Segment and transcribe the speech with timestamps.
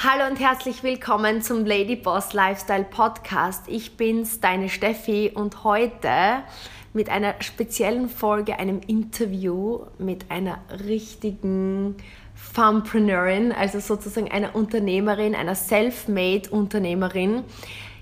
[0.00, 3.64] Hallo und herzlich willkommen zum Lady Boss Lifestyle Podcast.
[3.66, 6.44] Ich bin's, deine Steffi und heute
[6.92, 11.96] mit einer speziellen Folge, einem Interview mit einer richtigen
[12.36, 17.42] Funpreneurin, also sozusagen einer Unternehmerin, einer Self-Made Unternehmerin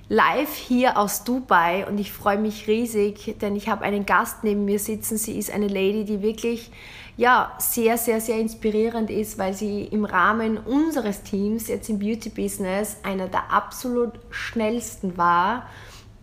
[0.09, 4.65] live hier aus Dubai und ich freue mich riesig, denn ich habe einen Gast neben
[4.65, 5.19] mir sitzen.
[5.19, 6.71] Sie ist eine Lady, die wirklich
[7.17, 12.29] ja, sehr, sehr, sehr inspirierend ist, weil sie im Rahmen unseres Teams jetzt im Beauty
[12.29, 15.67] Business einer der absolut schnellsten war,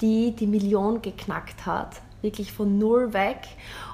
[0.01, 2.01] die die Million geknackt hat.
[2.21, 3.39] Wirklich von null weg.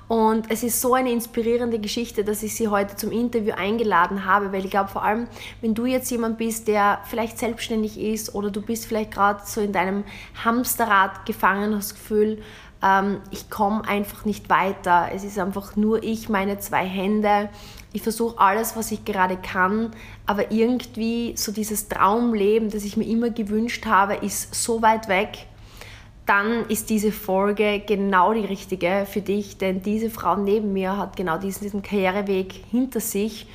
[0.09, 4.51] Und es ist so eine inspirierende Geschichte, dass ich sie heute zum Interview eingeladen habe,
[4.51, 5.27] weil ich glaube, vor allem,
[5.61, 9.61] wenn du jetzt jemand bist, der vielleicht selbstständig ist oder du bist vielleicht gerade so
[9.61, 10.03] in deinem
[10.43, 12.41] Hamsterrad gefangen, hast das Gefühl,
[12.81, 15.09] ähm, ich komme einfach nicht weiter.
[15.13, 17.49] Es ist einfach nur ich, meine zwei Hände.
[17.93, 19.91] Ich versuche alles, was ich gerade kann,
[20.25, 25.48] aber irgendwie so dieses Traumleben, das ich mir immer gewünscht habe, ist so weit weg
[26.29, 31.17] dann ist diese Folge genau die richtige für dich, denn diese Frau neben mir hat
[31.17, 33.47] genau diesen, diesen Karriereweg hinter sich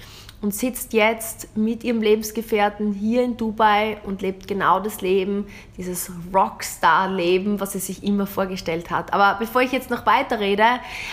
[0.42, 5.47] und sitzt jetzt mit ihrem Lebensgefährten hier in Dubai und lebt genau das Leben,
[5.78, 9.12] dieses Rockstar-Leben, was sie sich immer vorgestellt hat.
[9.12, 10.66] Aber bevor ich jetzt noch weiter rede,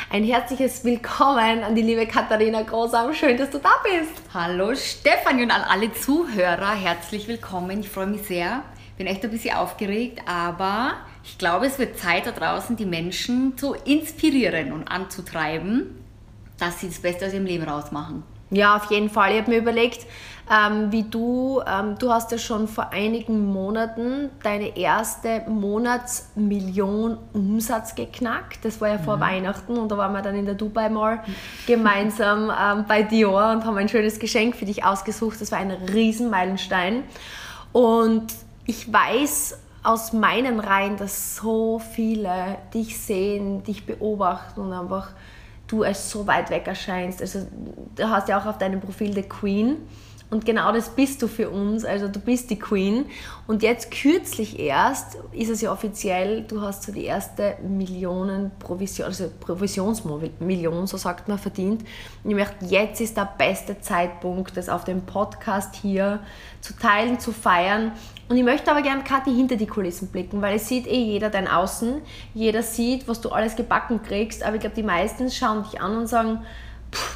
[0.09, 3.13] ein herzliches Willkommen an die liebe Katharina Großam.
[3.13, 4.19] Schön, dass du da bist.
[4.33, 7.81] Hallo Stefanie und an alle Zuhörer, herzlich willkommen.
[7.81, 8.63] Ich freue mich sehr.
[9.01, 10.91] Bin echt ein bisschen aufgeregt, aber
[11.23, 15.95] ich glaube, es wird Zeit da draußen, die Menschen zu inspirieren und anzutreiben,
[16.59, 18.21] dass sie das Beste aus ihrem Leben rausmachen.
[18.51, 19.31] Ja, auf jeden Fall.
[19.31, 20.05] Ich habe mir überlegt,
[20.51, 27.95] ähm, wie du, ähm, du hast ja schon vor einigen Monaten deine erste Monatsmillion Umsatz
[27.95, 28.63] geknackt.
[28.63, 29.21] Das war ja vor mhm.
[29.21, 31.23] Weihnachten und da waren wir dann in der Dubai Mall
[31.65, 35.41] gemeinsam ähm, bei Dior und haben ein schönes Geschenk für dich ausgesucht.
[35.41, 37.05] Das war ein Riesenmeilenstein.
[37.71, 38.27] Und
[38.65, 45.09] ich weiß aus meinen Reihen, dass so viele dich sehen, dich beobachten und einfach
[45.67, 47.21] du als so weit weg erscheinst.
[47.21, 47.47] Also
[47.95, 49.77] du hast ja auch auf deinem Profil The Queen
[50.31, 51.83] und genau das bist du für uns.
[51.83, 53.05] Also du bist die Queen.
[53.47, 59.07] Und jetzt kürzlich erst ist es ja offiziell, du hast so die erste Millionen Provision,
[59.07, 61.83] also Provisionsmillion, so sagt man, verdient.
[62.23, 66.21] Und ich möchte, jetzt ist der beste Zeitpunkt, das auf dem Podcast hier
[66.61, 67.91] zu teilen, zu feiern.
[68.31, 71.29] Und ich möchte aber gerne, Kathi, hinter die Kulissen blicken, weil es sieht eh jeder
[71.29, 72.01] dein Außen.
[72.33, 74.41] Jeder sieht, was du alles gebacken kriegst.
[74.41, 76.39] Aber ich glaube, die meisten schauen dich an und sagen,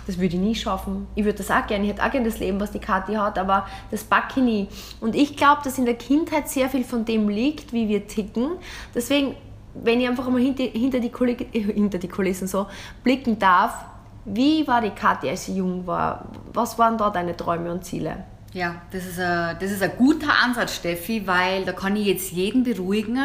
[0.07, 1.07] das würde ich nie schaffen.
[1.15, 1.85] Ich würde das auch gerne.
[1.85, 4.67] Ich hätte auch gerne das Leben, was die Kathi hat, aber das backe ich nie.
[4.99, 8.57] Und ich glaube, dass in der Kindheit sehr viel von dem liegt, wie wir ticken.
[8.93, 9.37] Deswegen,
[9.73, 12.67] wenn ich einfach mal hinter, die, Kulissen, hinter die Kulissen so
[13.05, 13.85] blicken darf,
[14.25, 16.25] wie war die Kathi, als sie jung war?
[16.51, 18.25] Was waren da deine Träume und Ziele?
[18.55, 22.31] Ja, das ist, ein, das ist ein guter Ansatz, Steffi, weil da kann ich jetzt
[22.31, 23.19] jeden beruhigen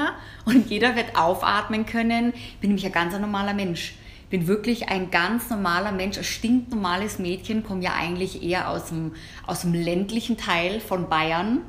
[0.44, 2.32] und jeder wird aufatmen können.
[2.34, 3.94] Ich bin nämlich ein ganz normaler Mensch
[4.28, 9.12] bin wirklich ein ganz normaler Mensch, ein stinknormales Mädchen, komme ja eigentlich eher aus dem,
[9.44, 11.62] aus dem ländlichen Teil von Bayern.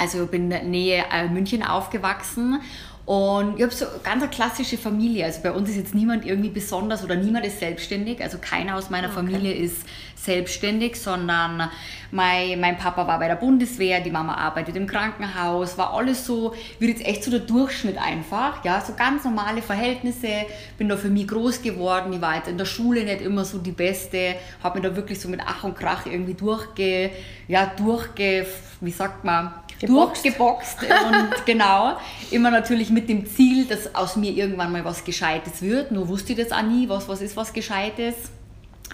[0.00, 2.60] Also bin in der Nähe äh, München aufgewachsen
[3.06, 5.26] und ich habe so ganz eine klassische Familie.
[5.26, 8.22] Also bei uns ist jetzt niemand irgendwie besonders oder niemand ist selbstständig.
[8.22, 9.16] Also keiner aus meiner okay.
[9.16, 9.76] Familie ist
[10.16, 11.68] selbstständig, sondern
[12.10, 16.54] mein, mein Papa war bei der Bundeswehr, die Mama arbeitet im Krankenhaus, war alles so,
[16.78, 18.64] wird jetzt echt so der Durchschnitt einfach.
[18.64, 20.46] Ja, so ganz normale Verhältnisse.
[20.78, 22.10] Bin da für mich groß geworden.
[22.14, 24.36] Ich war jetzt in der Schule nicht immer so die Beste.
[24.62, 27.10] Habe mir da wirklich so mit Ach und Krach irgendwie durchge,
[27.48, 28.46] ja, durchge,
[28.80, 30.24] wie sagt man, Geboxt.
[30.24, 31.96] durchgeboxt und genau,
[32.30, 35.90] immer natürlich mit dem Ziel, dass aus mir irgendwann mal was Gescheites wird.
[35.90, 38.14] Nur wusste ich das auch nie, was, was ist was Gescheites.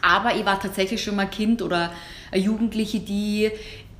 [0.02, 1.92] Aber ich war tatsächlich schon mal Kind oder
[2.32, 3.50] eine Jugendliche, die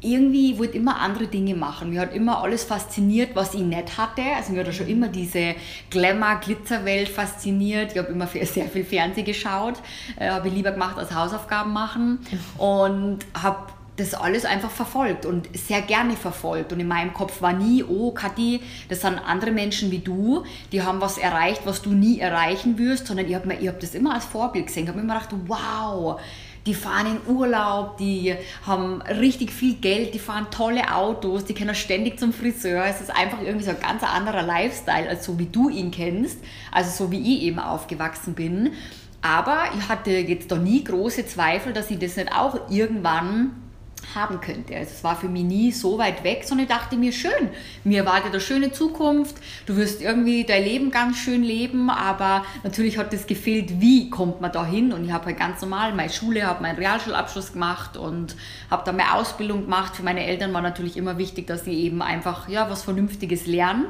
[0.02, 1.90] irgendwie wollte immer andere Dinge machen.
[1.90, 4.22] Mir hat immer alles fasziniert, was ich nicht hatte.
[4.36, 5.54] Also mir hat schon immer diese
[5.90, 7.92] Glamour-Glitzerwelt fasziniert.
[7.92, 9.74] Ich habe immer sehr viel Fernsehen geschaut,
[10.18, 12.20] äh, habe ich lieber gemacht als Hausaufgaben machen
[12.56, 13.66] und habe
[14.00, 16.72] das alles einfach verfolgt und sehr gerne verfolgt.
[16.72, 20.82] Und in meinem Kopf war nie, oh Kathi, das sind andere Menschen wie du, die
[20.82, 24.24] haben was erreicht, was du nie erreichen wirst, sondern ich habe hab das immer als
[24.24, 24.84] Vorbild gesehen.
[24.84, 26.20] Ich habe immer gedacht, wow,
[26.66, 28.34] die fahren in Urlaub, die
[28.66, 32.84] haben richtig viel Geld, die fahren tolle Autos, die können ständig zum Friseur.
[32.84, 36.38] Es ist einfach irgendwie so ein ganz anderer Lifestyle, als so wie du ihn kennst,
[36.70, 38.72] also so wie ich eben aufgewachsen bin.
[39.22, 43.52] Aber ich hatte jetzt doch nie große Zweifel, dass ich das nicht auch irgendwann
[44.14, 44.76] haben könnte.
[44.76, 47.50] Also es war für mich nie so weit weg, sondern ich dachte mir, schön,
[47.84, 49.36] mir erwartet eine schöne Zukunft,
[49.66, 54.40] du wirst irgendwie dein Leben ganz schön leben, aber natürlich hat es gefehlt, wie kommt
[54.40, 57.96] man da hin und ich habe halt ganz normal meine Schule, habe meinen Realschulabschluss gemacht
[57.96, 58.36] und
[58.70, 59.96] habe dann meine Ausbildung gemacht.
[59.96, 63.86] Für meine Eltern war natürlich immer wichtig, dass sie eben einfach ja, was Vernünftiges lernen.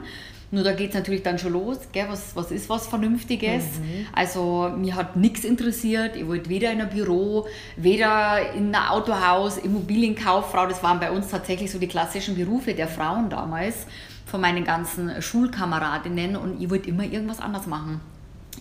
[0.52, 2.06] Nur da geht es natürlich dann schon los, gell?
[2.08, 3.62] Was, was ist was Vernünftiges?
[3.62, 4.06] Mhm.
[4.12, 6.17] Also mir hat nichts interessiert.
[6.17, 10.67] Ich wollte weder in ein Büro, weder in ein Autohaus, Immobilienkauffrau.
[10.67, 13.87] Das waren bei uns tatsächlich so die klassischen Berufe der Frauen damals,
[14.26, 16.35] von meinen ganzen Schulkameradinnen.
[16.35, 18.00] Und ich wollte immer irgendwas anders machen.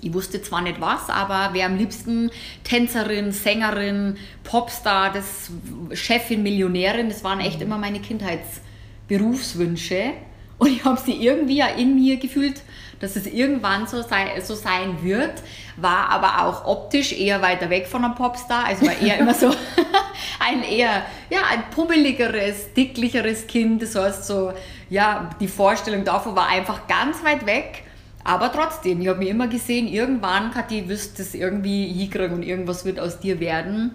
[0.02, 2.30] Ich wusste zwar nicht was, aber wer am liebsten
[2.64, 5.50] Tänzerin, Sängerin, Popstar, das
[5.94, 7.64] Chefin, Millionärin, das waren echt mhm.
[7.64, 10.14] immer meine Kindheitsberufswünsche.
[10.60, 12.62] Und ich habe sie irgendwie ja in mir gefühlt,
[13.00, 15.42] dass es irgendwann so, sei, so sein wird,
[15.78, 19.50] war aber auch optisch eher weiter weg von einem Popstar, also war eher immer so
[20.40, 24.52] ein eher, ja, ein pummeligeres, dicklicheres Kind, das heißt so,
[24.90, 27.84] ja, die Vorstellung davon war einfach ganz weit weg,
[28.26, 32.44] aber trotzdem, ich habe mir immer gesehen, irgendwann, Kathi, wirst du es irgendwie hinkriegen und
[32.44, 33.92] irgendwas wird aus dir werden.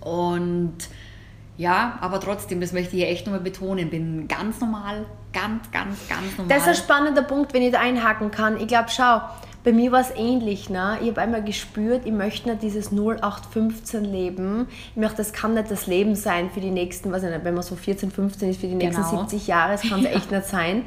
[0.00, 0.76] Und
[1.56, 6.08] ja, aber trotzdem, das möchte ich hier echt nochmal betonen, bin ganz normal, ganz, ganz,
[6.08, 6.48] ganz normal.
[6.48, 8.60] Das ist ein spannender Punkt, wenn ich da einhaken kann.
[8.60, 9.20] Ich glaube, schau,
[9.62, 10.68] bei mir war es ähnlich.
[10.68, 10.98] Ne?
[11.00, 14.68] Ich habe einmal gespürt, ich möchte nicht dieses 0815 leben.
[14.90, 17.54] Ich möchte, das kann nicht das Leben sein für die nächsten, was ich nicht, wenn
[17.54, 19.20] man so 14, 15 ist, für die nächsten genau.
[19.22, 20.10] 70 Jahre, das kann es ja.
[20.10, 20.84] echt nicht sein.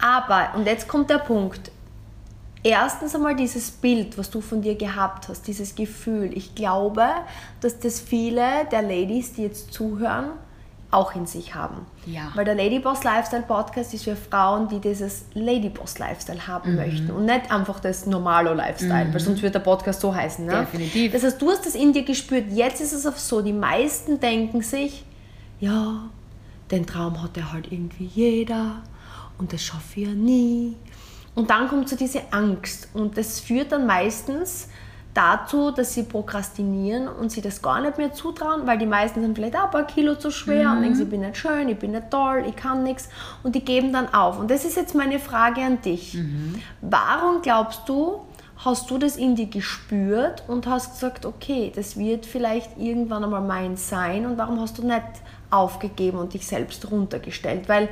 [0.00, 1.70] Aber, und jetzt kommt der Punkt,
[2.62, 6.30] erstens einmal dieses Bild, was du von dir gehabt hast, dieses Gefühl.
[6.36, 7.06] Ich glaube,
[7.60, 10.30] dass das viele der Ladies, die jetzt zuhören,
[10.90, 11.84] auch in sich haben.
[12.06, 12.32] Ja.
[12.34, 16.76] Weil der Ladyboss Lifestyle Podcast ist für Frauen, die dieses Ladyboss Lifestyle haben mhm.
[16.76, 19.12] möchten und nicht einfach das normale Lifestyle, mhm.
[19.12, 20.46] weil sonst wird der Podcast so heißen.
[20.46, 20.66] Ne?
[20.72, 21.12] Definitiv.
[21.12, 22.46] Das heißt, du hast das in dir gespürt.
[22.50, 25.04] Jetzt ist es auch so, die meisten denken sich,
[25.60, 26.08] ja,
[26.70, 28.82] den Traum hat ja halt irgendwie jeder
[29.36, 30.76] und das schaffe ich ja nie
[31.38, 34.68] und dann kommt so diese Angst und das führt dann meistens
[35.14, 39.36] dazu, dass sie prokrastinieren und sie das gar nicht mehr zutrauen, weil die meisten sind
[39.36, 40.76] vielleicht auch ein paar Kilo zu schwer mhm.
[40.76, 43.08] und denken, ich bin nicht schön, ich bin nicht toll, ich kann nichts
[43.44, 44.40] und die geben dann auf.
[44.40, 46.14] Und das ist jetzt meine Frage an dich.
[46.14, 46.60] Mhm.
[46.80, 48.22] Warum glaubst du,
[48.64, 53.42] hast du das in dir gespürt und hast gesagt, okay, das wird vielleicht irgendwann einmal
[53.42, 55.04] mein sein und warum hast du nicht
[55.50, 57.68] aufgegeben und dich selbst runtergestellt?
[57.68, 57.90] Weil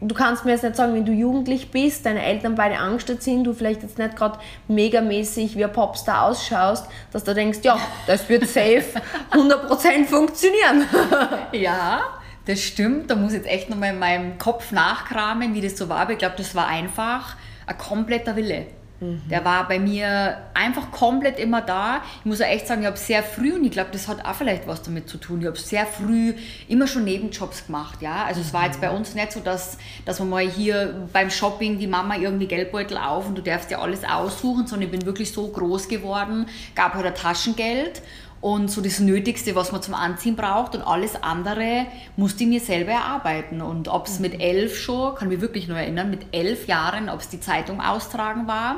[0.00, 3.44] du kannst mir jetzt nicht sagen, wenn du jugendlich bist, deine Eltern beide angestellt sind,
[3.44, 8.28] du vielleicht jetzt nicht gerade megamäßig wie ein Popstar ausschaust, dass du denkst, ja, das
[8.28, 8.84] wird safe
[9.32, 10.86] 100% funktionieren.
[11.52, 12.00] ja,
[12.46, 13.10] das stimmt.
[13.10, 16.00] Da muss ich jetzt echt nochmal in meinem Kopf nachkramen, wie das so war.
[16.00, 17.36] Aber ich glaube, das war einfach
[17.66, 18.66] ein kompletter Wille.
[19.00, 19.22] Mhm.
[19.30, 22.02] Der war bei mir einfach komplett immer da.
[22.20, 24.34] Ich muss auch echt sagen, ich habe sehr früh, und ich glaube, das hat auch
[24.34, 26.34] vielleicht was damit zu tun, ich habe sehr früh
[26.68, 28.02] immer schon Nebenjobs gemacht.
[28.02, 28.24] Ja?
[28.24, 31.78] Also es war jetzt bei uns nicht so, dass, dass man mal hier beim Shopping
[31.78, 35.32] die Mama irgendwie Geldbeutel auf und du darfst dir alles aussuchen, sondern ich bin wirklich
[35.32, 38.02] so groß geworden, gab halt ein Taschengeld
[38.40, 41.86] und so das Nötigste, was man zum Anziehen braucht und alles andere
[42.16, 43.60] musste ich mir selber erarbeiten.
[43.60, 44.40] Und ob es mit mhm.
[44.40, 48.46] elf schon, kann mich wirklich nur erinnern, mit elf Jahren, ob es die Zeitung austragen
[48.46, 48.76] war,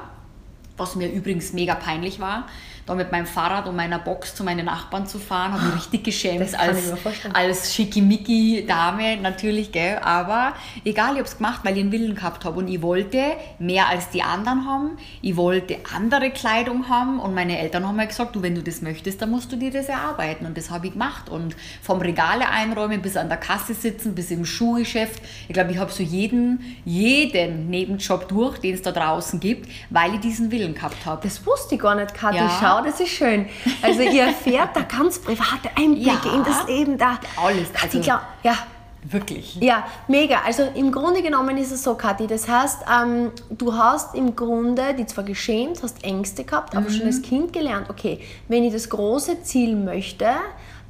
[0.79, 2.47] was mir übrigens mega peinlich war,
[2.91, 6.05] da mit meinem Fahrrad und meiner Box zu meinen Nachbarn zu fahren, habe mich richtig
[6.05, 6.93] geschämt als,
[7.33, 9.99] als Schickimicki-Dame natürlich, gell?
[10.03, 10.55] aber
[10.85, 13.23] egal, ich habe es gemacht, weil ich einen Willen gehabt habe und ich wollte
[13.59, 17.21] mehr als die anderen haben, ich wollte andere Kleidung haben.
[17.21, 19.71] Und meine Eltern haben mir gesagt, du, wenn du das möchtest, dann musst du dir
[19.71, 20.47] das erarbeiten.
[20.47, 21.29] Und das habe ich gemacht.
[21.29, 25.79] Und vom Regale einräumen bis an der Kasse sitzen, bis im Schuhgeschäft, ich glaube, ich
[25.79, 30.75] habe so jeden, jeden Nebenjob durch, den es da draußen gibt, weil ich diesen Willen
[30.75, 31.21] gehabt habe.
[31.23, 32.59] Das wusste ich gar nicht, Kathi, ja.
[32.61, 33.47] schau das ist schön.
[33.83, 37.19] Also ihr erfährt da ganz private Einblicke ja, in das Leben da.
[37.37, 37.69] Alles.
[37.83, 38.57] Also, glaub, ja.
[39.03, 39.57] Wirklich.
[39.57, 40.43] Ja, mega.
[40.45, 42.27] Also im Grunde genommen ist es so, Kathi.
[42.27, 46.95] Das heißt, ähm, du hast im Grunde die zwar geschämt, hast Ängste gehabt, aber mhm.
[46.95, 50.29] schon als Kind gelernt, okay, wenn ich das große Ziel möchte,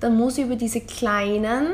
[0.01, 1.69] dann muss ich über diese kleinen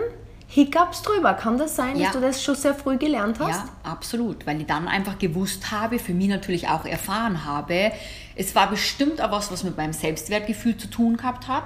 [0.49, 1.35] Hiccups drüber.
[1.35, 2.04] Kann das sein, ja.
[2.04, 3.50] dass du das schon sehr früh gelernt hast?
[3.50, 7.92] Ja, absolut, weil ich dann einfach gewusst habe, für mich natürlich auch erfahren habe,
[8.37, 11.64] es war bestimmt auch was, was mit meinem Selbstwertgefühl zu tun gehabt hat,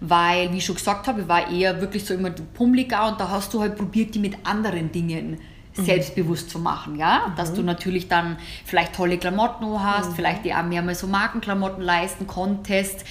[0.00, 3.28] weil, wie ich schon gesagt habe, ich war eher wirklich so immer pummeliger und da
[3.28, 5.38] hast du halt probiert, die mit anderen Dingen
[5.76, 5.84] mhm.
[5.84, 7.36] selbstbewusst zu machen, ja, mhm.
[7.36, 10.14] dass du natürlich dann vielleicht tolle Klamotten hast, mhm.
[10.14, 13.04] vielleicht dir auch mehr mal so Markenklamotten leisten konntest,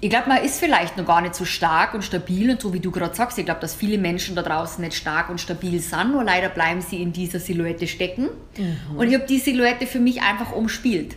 [0.00, 2.80] ich glaube, man ist vielleicht noch gar nicht so stark und stabil und so wie
[2.80, 6.12] du gerade sagst, ich glaube, dass viele Menschen da draußen nicht stark und stabil sind,
[6.12, 8.28] nur leider bleiben sie in dieser Silhouette stecken.
[8.56, 8.96] Mhm.
[8.96, 11.16] Und ich habe die Silhouette für mich einfach umspielt.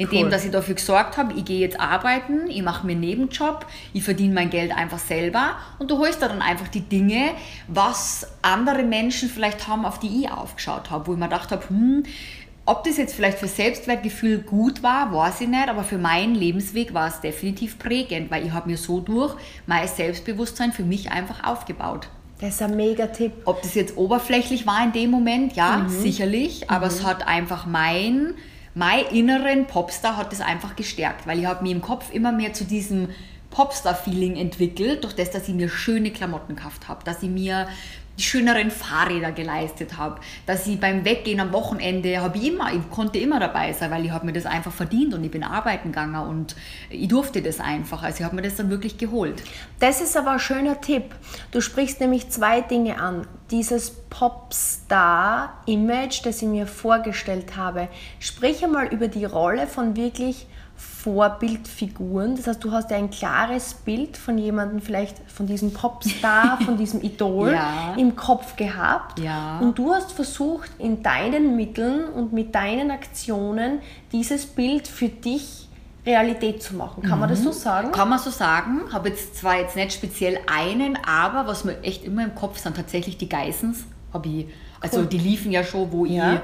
[0.00, 0.30] Indem, Cool.
[0.30, 4.02] dass ich dafür gesorgt habe, ich gehe jetzt arbeiten, ich mache mir einen Nebenjob, ich
[4.02, 7.32] verdiene mein Geld einfach selber und du holst da dann einfach die Dinge,
[7.68, 11.68] was andere Menschen vielleicht haben, auf die ich aufgeschaut habe, wo ich mir gedacht habe,
[11.68, 12.04] hm,
[12.64, 16.94] ob das jetzt vielleicht für Selbstwertgefühl gut war, weiß ich nicht, aber für meinen Lebensweg
[16.94, 19.34] war es definitiv prägend, weil ich habe mir so durch
[19.66, 22.08] mein Selbstbewusstsein für mich einfach aufgebaut.
[22.40, 23.32] Das ist ein mega Tipp.
[23.44, 28.34] Ob das jetzt oberflächlich war in dem Moment, ja, sicherlich, aber es hat einfach mein,
[28.74, 32.52] mein inneren Popstar hat das einfach gestärkt, weil ich habe mir im Kopf immer mehr
[32.52, 33.08] zu diesem
[33.50, 37.68] Popstar-Feeling entwickelt, durch das, dass ich mir schöne Klamotten gekauft habe, dass ich mir
[38.20, 42.90] die schöneren Fahrräder geleistet habe, dass ich beim Weggehen am Wochenende habe ich immer, ich
[42.90, 45.88] konnte immer dabei sein, weil ich habe mir das einfach verdient und ich bin arbeiten
[45.88, 46.54] gegangen und
[46.90, 49.42] ich durfte das einfach, also ich habe mir das dann wirklich geholt.
[49.78, 51.14] Das ist aber ein schöner Tipp.
[51.50, 53.26] Du sprichst nämlich zwei Dinge an.
[53.50, 57.88] Dieses Popstar-Image, das ich mir vorgestellt habe.
[58.18, 60.46] Sprich einmal über die Rolle von wirklich
[61.02, 62.36] Vorbildfiguren.
[62.36, 66.76] Das heißt, du hast ja ein klares Bild von jemandem, vielleicht von diesem Popstar, von
[66.76, 67.94] diesem Idol Ja.
[67.96, 69.18] im Kopf gehabt.
[69.18, 69.58] Ja.
[69.60, 73.80] Und du hast versucht, in deinen Mitteln und mit deinen Aktionen
[74.12, 75.68] dieses Bild für dich
[76.06, 77.02] Realität zu machen.
[77.02, 77.92] Kann man das so sagen?
[77.92, 78.80] Kann man so sagen.
[78.92, 82.74] Habe jetzt zwar jetzt nicht speziell einen, aber was mir echt immer im Kopf sind
[82.76, 83.84] tatsächlich die Geissens.
[84.12, 84.46] Habe ich,
[84.80, 85.06] also Cool.
[85.06, 86.34] die liefen ja schon, wo Ja.
[86.34, 86.40] ich,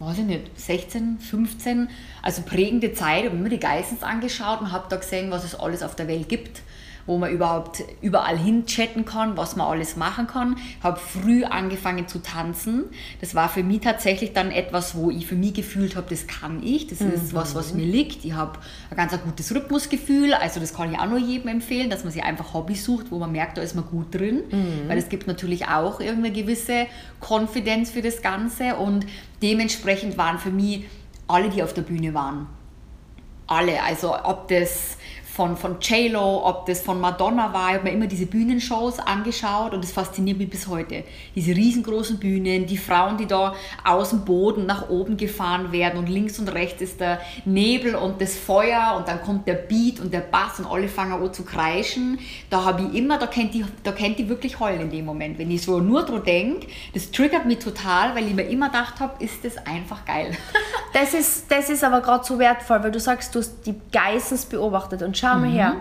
[0.00, 1.88] weiß ich nicht, 16, 15,
[2.22, 5.82] also prägende Zeit, habe mir die Geissens angeschaut und habe da gesehen, was es alles
[5.82, 6.62] auf der Welt gibt
[7.08, 10.56] wo man überhaupt überall hin chatten kann, was man alles machen kann.
[10.82, 12.84] Habe früh angefangen zu tanzen.
[13.22, 16.62] Das war für mich tatsächlich dann etwas, wo ich für mich gefühlt habe, das kann
[16.62, 18.26] ich, das ist was, was mir liegt.
[18.26, 18.58] Ich habe
[18.90, 22.12] ein ganz ein gutes Rhythmusgefühl, also das kann ich auch nur jedem empfehlen, dass man
[22.12, 24.42] sich einfach Hobby sucht, wo man merkt, da ist man gut drin,
[24.86, 26.86] weil es gibt natürlich auch irgendeine gewisse
[27.20, 29.06] Konfidenz für das Ganze und
[29.40, 30.84] dementsprechend waren für mich
[31.26, 32.48] alle, die auf der Bühne waren,
[33.46, 33.82] alle.
[33.82, 34.97] Also ob das
[35.38, 39.72] von, von J-Lo, ob das von Madonna war, ich habe mir immer diese Bühnenshows angeschaut
[39.72, 41.04] und das fasziniert mich bis heute.
[41.36, 43.54] Diese riesengroßen Bühnen, die Frauen, die da
[43.84, 48.20] aus dem Boden nach oben gefahren werden und links und rechts ist der Nebel und
[48.20, 51.44] das Feuer und dann kommt der Beat und der Bass und alle fangen an zu
[51.44, 52.18] kreischen.
[52.50, 55.38] Da habe ich immer, da kennt die, da kennt die wirklich heulen in dem Moment.
[55.38, 58.98] Wenn ich so nur dran denke, das triggert mich total, weil ich mir immer gedacht
[58.98, 60.36] habe, ist das einfach geil.
[60.94, 64.46] Das ist, das ist aber gerade so wertvoll, weil du sagst, du hast die Geissens
[64.46, 65.02] beobachtet.
[65.02, 65.42] Und schau Mhm.
[65.42, 65.76] mal her,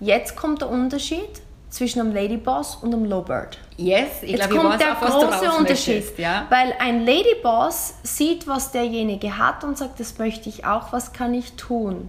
[0.00, 1.28] jetzt kommt der Unterschied
[1.70, 3.58] zwischen einem Ladyboss und einem Lowbird.
[3.76, 5.94] Yes, ich Jetzt glaube, ich kommt weiß der auch, große Unterschied.
[5.96, 6.46] möchtest, ja?
[6.48, 11.34] Weil ein Ladyboss sieht, was derjenige hat und sagt, das möchte ich auch, was kann
[11.34, 12.08] ich tun?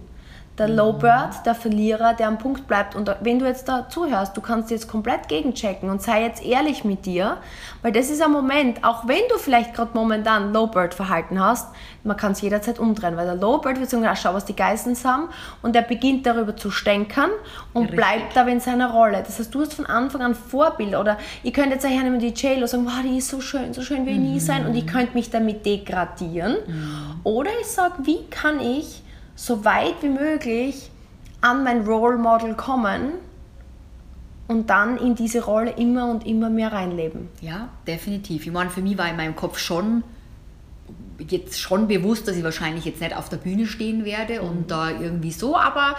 [0.58, 2.96] Der Lowbird, der Verlierer, der am Punkt bleibt.
[2.96, 6.84] Und wenn du jetzt da zuhörst, du kannst jetzt komplett gegenchecken und sei jetzt ehrlich
[6.84, 7.36] mit dir,
[7.82, 11.68] weil das ist ein Moment, auch wenn du vielleicht gerade momentan Lowbird-Verhalten hast,
[12.02, 15.04] man kann es jederzeit umdrehen, weil der Lowbird wird sagen, ah, schau, was die Geissens
[15.04, 15.28] haben
[15.62, 17.30] und er beginnt darüber zu stänkern
[17.72, 17.96] und Richtig.
[17.96, 19.22] bleibt aber in seiner Rolle.
[19.24, 22.28] Das heißt, du hast von Anfang an Vorbilder oder ihr könnt jetzt auch hernehmen die
[22.28, 24.86] J-Lo sagen, wow, die ist so schön, so schön will ich nie sein und ich
[24.86, 26.56] könnte mich damit degradieren.
[27.22, 29.02] Oder ich sage, wie kann ich
[29.38, 30.90] so weit wie möglich
[31.40, 33.12] an mein Role Model kommen
[34.48, 37.28] und dann in diese Rolle immer und immer mehr reinleben.
[37.40, 38.46] Ja, definitiv.
[38.46, 40.02] Ich meine, für mich war in meinem Kopf schon
[41.28, 44.48] jetzt schon bewusst, dass ich wahrscheinlich jetzt nicht auf der Bühne stehen werde Mhm.
[44.48, 45.94] und da irgendwie so, aber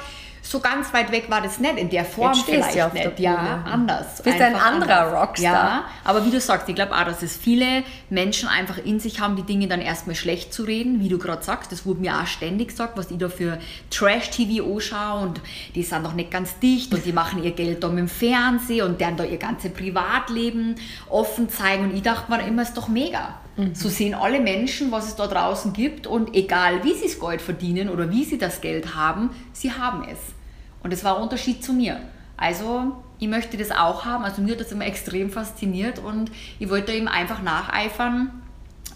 [0.49, 3.19] so ganz weit weg war das nicht in der Form Jetzt du vielleicht der nicht.
[3.19, 4.19] Ja, anders.
[4.23, 5.21] Bist ein anderer anders.
[5.21, 5.53] Rockstar.
[5.53, 9.19] Ja, aber wie du sagst, ich glaube auch, dass es viele Menschen einfach in sich
[9.19, 11.71] haben, die Dinge dann erstmal schlecht zu reden, wie du gerade sagst.
[11.71, 13.59] Das wurde mir auch ständig gesagt, was ich da für
[13.91, 15.41] Trash-TV anschaue und
[15.75, 18.87] die sind doch nicht ganz dicht und die machen ihr Geld da mit dem Fernsehen
[18.87, 20.77] und deren da ihr ganzes Privatleben
[21.09, 21.91] offen zeigen.
[21.91, 23.35] Und ich dachte mir immer, ist doch mega.
[23.73, 27.41] So sehen alle Menschen, was es da draußen gibt und egal wie sie das Geld
[27.41, 30.38] verdienen oder wie sie das Geld haben, sie haben es.
[30.83, 31.99] Und das war ein Unterschied zu mir.
[32.37, 34.23] Also ich möchte das auch haben.
[34.23, 38.31] Also mir hat das immer extrem fasziniert und ich wollte ihm einfach nacheifern.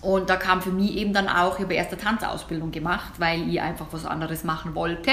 [0.01, 3.49] Und da kam für mich eben dann auch, ich habe erst eine Tanzausbildung gemacht, weil
[3.49, 5.11] ich einfach was anderes machen wollte.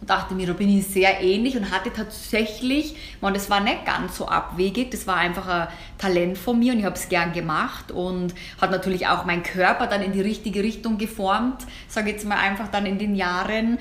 [0.00, 3.84] Und dachte mir, da bin ich sehr ähnlich und hatte tatsächlich, man, das war nicht
[3.84, 7.32] ganz so abwegig, das war einfach ein Talent von mir und ich habe es gern
[7.32, 12.16] gemacht und hat natürlich auch meinen Körper dann in die richtige Richtung geformt, sage ich
[12.16, 13.78] jetzt mal einfach dann in den Jahren.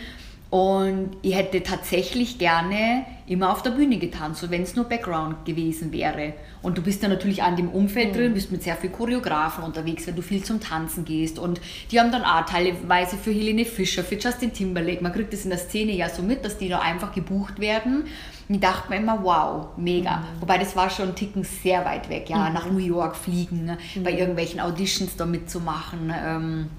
[0.51, 5.45] Und ich hätte tatsächlich gerne immer auf der Bühne getan, so wenn es nur Background
[5.45, 6.33] gewesen wäre.
[6.61, 10.05] Und du bist ja natürlich an dem Umfeld drin, bist mit sehr viel Choreografen unterwegs,
[10.07, 11.39] wenn du viel zum Tanzen gehst.
[11.39, 15.45] Und die haben dann auch teilweise für Helene Fischer, für Justin Timberlake, man kriegt das
[15.45, 18.03] in der Szene ja so mit, dass die da einfach gebucht werden.
[18.49, 20.25] Und ich dachte mir immer, wow, mega.
[20.41, 24.11] Wobei das war schon einen Ticken sehr weit weg, ja, nach New York fliegen, bei
[24.11, 26.13] irgendwelchen Auditions da mitzumachen.
[26.13, 26.69] Ähm,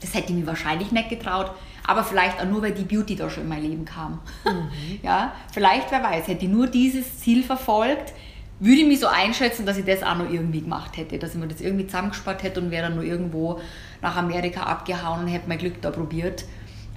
[0.00, 1.50] das hätte ich mir wahrscheinlich nicht getraut.
[1.86, 4.20] Aber vielleicht auch nur, weil die Beauty da schon in mein Leben kam.
[4.44, 5.00] Mhm.
[5.02, 8.12] Ja, vielleicht, wer weiß, hätte ich nur dieses Ziel verfolgt,
[8.60, 11.40] würde ich mich so einschätzen, dass ich das auch noch irgendwie gemacht hätte, dass ich
[11.40, 13.60] mir das irgendwie zusammengespart hätte und wäre dann nur irgendwo
[14.00, 16.44] nach Amerika abgehauen und hätte mein Glück da probiert.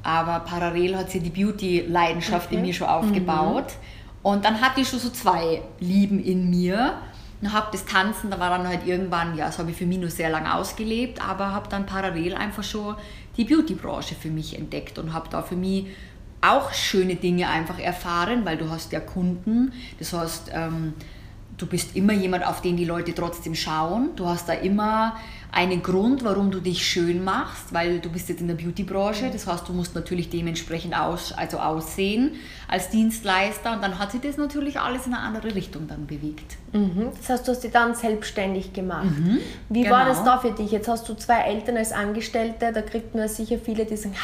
[0.04, 2.56] Aber parallel hat sich die Beauty-Leidenschaft okay.
[2.56, 3.66] in mir schon aufgebaut.
[3.66, 4.22] Mhm.
[4.22, 6.94] Und dann hatte ich schon so zwei Lieben in mir.
[7.42, 9.98] Und habe das Tanzen, da war dann halt irgendwann, ja, das habe ich für mich
[9.98, 12.96] nur sehr lange ausgelebt, aber habe dann parallel einfach schon
[13.38, 15.88] die Beauty-Branche für mich entdeckt und habe da für mich
[16.42, 20.94] auch schöne Dinge einfach erfahren, weil du hast ja Kunden, das heißt, ähm,
[21.58, 24.10] du bist immer jemand, auf den die Leute trotzdem schauen.
[24.16, 25.16] Du hast da immer
[25.56, 29.30] einen Grund, warum du dich schön machst, weil du bist jetzt in der Beauty-Branche.
[29.32, 32.34] Das heißt, du musst natürlich dementsprechend aus, also aussehen
[32.68, 33.72] als Dienstleister.
[33.72, 36.58] Und dann hat sich das natürlich alles in eine andere Richtung dann bewegt.
[36.74, 37.08] Mhm.
[37.18, 39.18] Das heißt, du hast dich dann selbstständig gemacht.
[39.18, 39.40] Mhm.
[39.70, 39.96] Wie genau.
[39.96, 40.72] war das da für dich?
[40.72, 42.74] Jetzt hast du zwei Eltern als Angestellte.
[42.74, 44.16] Da kriegt man sicher viele, die sagen,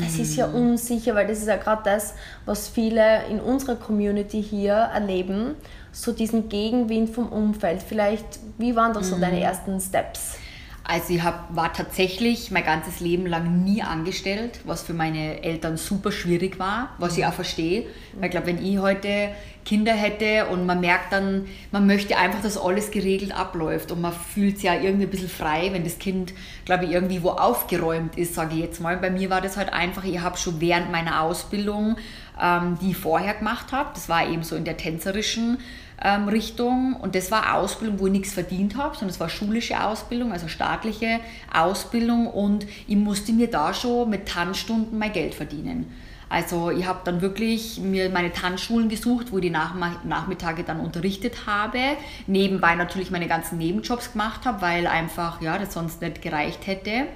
[0.00, 0.54] das ist ja mhm.
[0.70, 2.14] unsicher, weil das ist ja gerade das,
[2.46, 5.56] was viele in unserer Community hier erleben
[5.92, 7.82] so diesen Gegenwind vom Umfeld?
[7.82, 8.24] Vielleicht,
[8.58, 9.42] wie waren das so deine mhm.
[9.42, 10.38] ersten Steps?
[10.86, 15.78] Also ich hab, war tatsächlich mein ganzes Leben lang nie angestellt, was für meine Eltern
[15.78, 17.86] super schwierig war, was ich auch verstehe.
[18.12, 19.30] Weil ich glaube, wenn ich heute
[19.64, 24.12] Kinder hätte und man merkt dann, man möchte einfach, dass alles geregelt abläuft und man
[24.12, 26.34] fühlt sich ja irgendwie ein bisschen frei, wenn das Kind,
[26.66, 28.98] glaube ich, irgendwie wo aufgeräumt ist, sage ich jetzt mal.
[28.98, 31.96] Bei mir war das halt einfach, ich habe schon während meiner Ausbildung,
[32.38, 35.58] ähm, die ich vorher gemacht habe, das war eben so in der tänzerischen
[36.02, 36.94] ähm, Richtung.
[36.94, 40.48] Und das war Ausbildung, wo ich nichts verdient habe, sondern es war schulische Ausbildung, also
[40.48, 41.20] staatliche
[41.52, 42.26] Ausbildung.
[42.26, 45.92] Und ich musste mir da schon mit Tanzstunden mein Geld verdienen.
[46.28, 51.46] Also ich habe dann wirklich mir meine Tanzschulen gesucht, wo ich die Nachmittage dann unterrichtet
[51.46, 51.78] habe.
[52.26, 57.06] Nebenbei natürlich meine ganzen Nebenjobs gemacht habe, weil einfach ja, das sonst nicht gereicht hätte.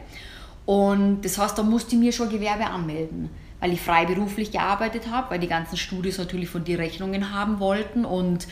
[0.67, 5.31] Und das heißt, da musste ich mir schon Gewerbe anmelden weil ich freiberuflich gearbeitet habe,
[5.31, 8.47] weil die ganzen Studios natürlich von dir Rechnungen haben wollten und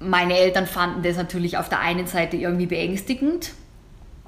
[0.00, 3.52] meine Eltern fanden das natürlich auf der einen Seite irgendwie beängstigend.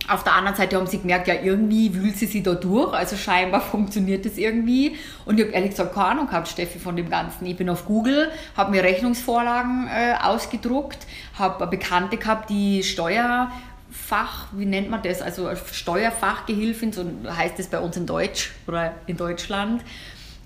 [0.09, 3.17] Auf der anderen Seite haben sie gemerkt, ja, irgendwie wühlt sie sich da durch, also
[3.17, 4.97] scheinbar funktioniert das irgendwie.
[5.27, 7.47] Und ich habe ehrlich gesagt keine Ahnung gehabt, Steffi, von dem Ganzen.
[7.47, 11.07] Ich bin auf Google, habe mir Rechnungsvorlagen äh, ausgedruckt,
[11.39, 13.53] habe Bekannte gehabt, die Steuer
[13.91, 15.23] Fach, wie nennt man das?
[15.23, 19.83] Also Steuerfachgehilfin, so heißt es bei uns in Deutsch oder in Deutschland.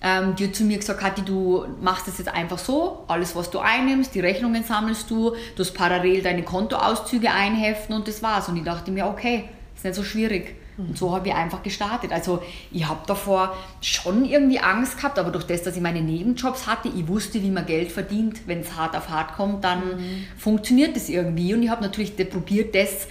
[0.02, 3.50] Ähm, die hat zu mir gesagt, Kathi, du machst das jetzt einfach so, alles was
[3.50, 8.48] du einnimmst, die Rechnungen sammelst du, du hast parallel deine Kontoauszüge einheften und das war's.
[8.48, 10.56] Und ich dachte mir, okay, ist nicht so schwierig.
[10.76, 12.10] Und so habe ich einfach gestartet.
[12.12, 16.66] Also ich habe davor schon irgendwie Angst gehabt, aber durch das, dass ich meine Nebenjobs
[16.66, 18.46] hatte, ich wusste, wie man Geld verdient.
[18.46, 20.24] Wenn es hart auf hart kommt, dann mhm.
[20.36, 21.54] funktioniert das irgendwie.
[21.54, 23.06] Und ich habe natürlich probiert, das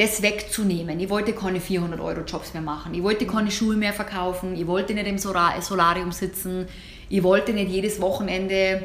[0.00, 0.98] das wegzunehmen.
[0.98, 2.94] Ich wollte keine 400 Euro Jobs mehr machen.
[2.94, 4.56] Ich wollte keine Schuhe mehr verkaufen.
[4.56, 6.66] Ich wollte nicht im Solarium sitzen.
[7.10, 8.82] Ich wollte nicht jedes Wochenende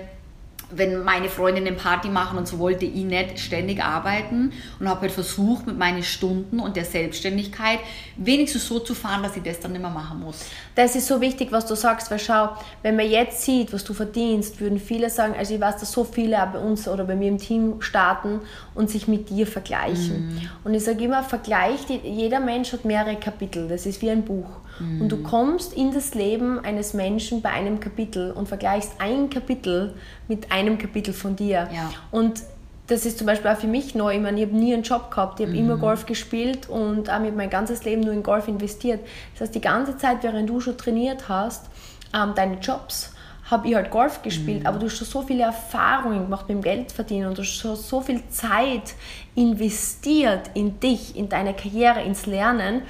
[0.71, 5.11] wenn meine Freundinnen Party machen und so wollte ich nicht ständig arbeiten und habe halt
[5.11, 7.79] versucht mit meinen Stunden und der Selbstständigkeit
[8.17, 10.45] wenigstens so zu fahren, dass ich das dann nicht mehr machen muss.
[10.75, 12.49] Das ist so wichtig, was du sagst, weil schau,
[12.81, 16.03] wenn man jetzt sieht, was du verdienst, würden viele sagen, also ich weiß, dass so
[16.03, 18.41] viele auch bei uns oder bei mir im Team starten
[18.73, 20.27] und sich mit dir vergleichen.
[20.27, 20.49] Mhm.
[20.63, 24.49] Und ich sage immer, Vergleich, jeder Mensch hat mehrere Kapitel, das ist wie ein Buch.
[24.79, 25.01] Mhm.
[25.01, 29.93] Und du kommst in das Leben eines Menschen bei einem Kapitel und vergleichst ein Kapitel
[30.27, 31.69] mit einem Kapitel von dir.
[31.73, 31.91] Ja.
[32.11, 32.41] Und
[32.87, 34.15] das ist zum Beispiel auch für mich neu.
[34.15, 35.39] Ich meine, ich habe nie einen Job gehabt.
[35.39, 35.63] Ich habe mhm.
[35.63, 38.99] immer Golf gespielt und auch mit mein ganzes Leben nur in Golf investiert.
[39.33, 41.65] Das heißt, die ganze Zeit, während du schon trainiert hast,
[42.13, 43.11] ähm, deine Jobs,
[43.49, 44.67] habe ich halt Golf gespielt, mhm.
[44.67, 47.75] aber du hast schon so viele Erfahrungen gemacht mit dem Geldverdienen und du hast schon
[47.75, 48.95] so viel Zeit
[49.35, 52.81] investiert in dich, in deine Karriere, ins Lernen.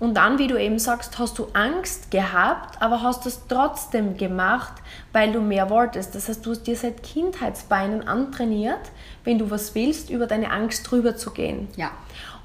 [0.00, 4.72] Und dann, wie du eben sagst, hast du Angst gehabt, aber hast es trotzdem gemacht,
[5.12, 6.14] weil du mehr wolltest.
[6.14, 8.80] Das heißt, du hast dir seit Kindheitsbeinen antrainiert,
[9.24, 11.68] wenn du was willst, über deine Angst drüber zu gehen.
[11.76, 11.90] Ja.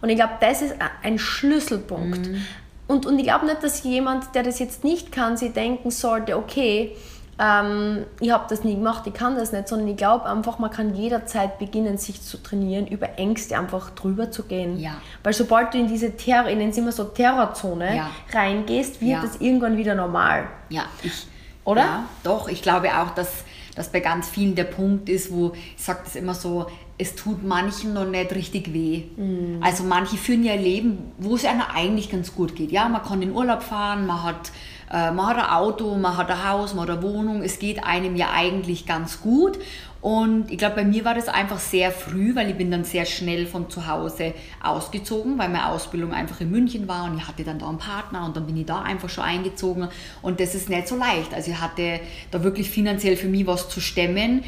[0.02, 2.28] Und ich glaube, das ist ein Schlüsselpunkt.
[2.28, 2.46] Mhm.
[2.88, 6.38] Und, und ich glaube nicht, dass jemand, der das jetzt nicht kann, sich denken sollte,
[6.38, 6.96] okay,
[7.38, 10.71] ähm, ich habe das nie gemacht, ich kann das nicht, sondern ich glaube einfach, man
[10.71, 14.80] kann jederzeit beginnen, sich zu trainieren, über Ängste einfach drüber zu gehen.
[14.80, 14.95] Ja.
[15.24, 18.10] Weil sobald du in diese Terror, es immer so Terrorzone ja.
[18.34, 19.21] reingehst, wird ja.
[19.21, 20.48] das irgendwann wieder normal.
[20.69, 21.28] Ja, ich,
[21.65, 21.82] oder?
[21.82, 23.43] Ja, doch, ich glaube auch, dass
[23.76, 26.67] das bei ganz vielen der Punkt ist, wo ich sage das immer so,
[26.98, 29.04] es tut manchen noch nicht richtig weh.
[29.17, 29.62] Mhm.
[29.62, 32.71] Also manche führen ja ein Leben, wo es einer eigentlich ganz gut geht.
[32.71, 34.52] Ja, man kann in Urlaub fahren, man hat
[34.91, 38.15] man hat ein Auto, man hat ein Haus, man hat eine Wohnung, es geht einem
[38.15, 39.58] ja eigentlich ganz gut.
[40.06, 43.06] Und ich glaube, bei mir war das einfach sehr früh, weil ich bin dann sehr
[43.06, 47.43] schnell von zu Hause ausgezogen, weil meine Ausbildung einfach in München war und ich hatte
[47.43, 49.88] dann da einen Partner und dann bin ich da einfach schon eingezogen.
[50.21, 51.34] Und das ist nicht so leicht.
[51.34, 54.43] Also ich hatte da wirklich finanziell für mich was zu stemmen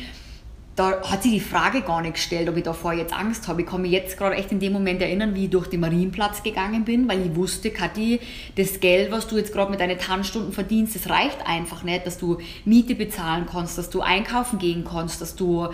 [0.78, 3.63] da hat sich die Frage gar nicht gestellt, ob ich davor jetzt Angst habe.
[3.63, 6.44] Ich kann mich jetzt gerade echt in dem Moment erinnern, wie ich durch den Marienplatz
[6.44, 8.20] gegangen bin, weil ich wusste, Kathi,
[8.56, 12.20] das Geld, was du jetzt gerade mit deinen Tanzstunden verdienst, das reicht einfach nicht, dass
[12.20, 15.68] du Miete bezahlen kannst, dass du einkaufen gehen kannst, dass du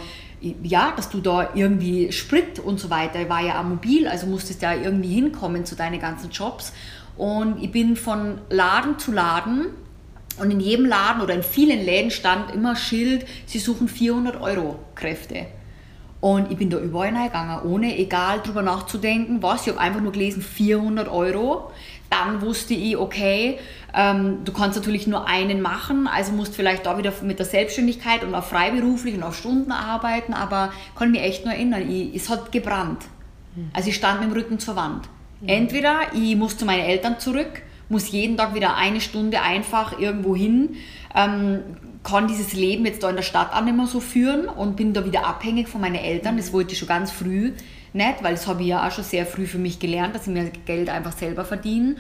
[0.62, 4.28] ja, dass du da irgendwie Sprit und so weiter, ich war ja auch mobil, also
[4.28, 6.74] musstest ja irgendwie hinkommen zu deinen ganzen Jobs.
[7.16, 9.68] Und ich bin von Laden zu Laden
[10.39, 14.80] und in jedem Laden oder in vielen Läden stand immer Schild, sie suchen 400 Euro
[14.96, 15.46] Kräfte.
[16.22, 19.63] Und ich bin da überall reingegangen, ohne egal drüber nachzudenken, was.
[19.63, 21.72] Ich habe einfach nur gelesen, 400 Euro.
[22.10, 23.60] Dann wusste ich, okay,
[23.93, 28.24] ähm, du kannst natürlich nur einen machen, also musst vielleicht da wieder mit der Selbstständigkeit
[28.24, 32.30] und auch freiberuflich und auf Stunden arbeiten, aber kann mich echt nur erinnern, ich, es
[32.30, 33.04] hat gebrannt.
[33.74, 35.10] Also ich stand mit dem Rücken zur Wand.
[35.46, 37.62] Entweder ich muss zu meinen Eltern zurück
[37.93, 40.75] muss jeden Tag wieder eine Stunde einfach irgendwo hin,
[41.15, 41.60] ähm,
[42.03, 44.93] kann dieses Leben jetzt da in der Stadt auch nicht mehr so führen und bin
[44.93, 46.36] da wieder abhängig von meinen Eltern.
[46.36, 47.53] Das wollte ich schon ganz früh
[47.93, 50.34] nicht, weil das habe ich ja auch schon sehr früh für mich gelernt, dass ich
[50.34, 51.95] mir Geld einfach selber verdiene.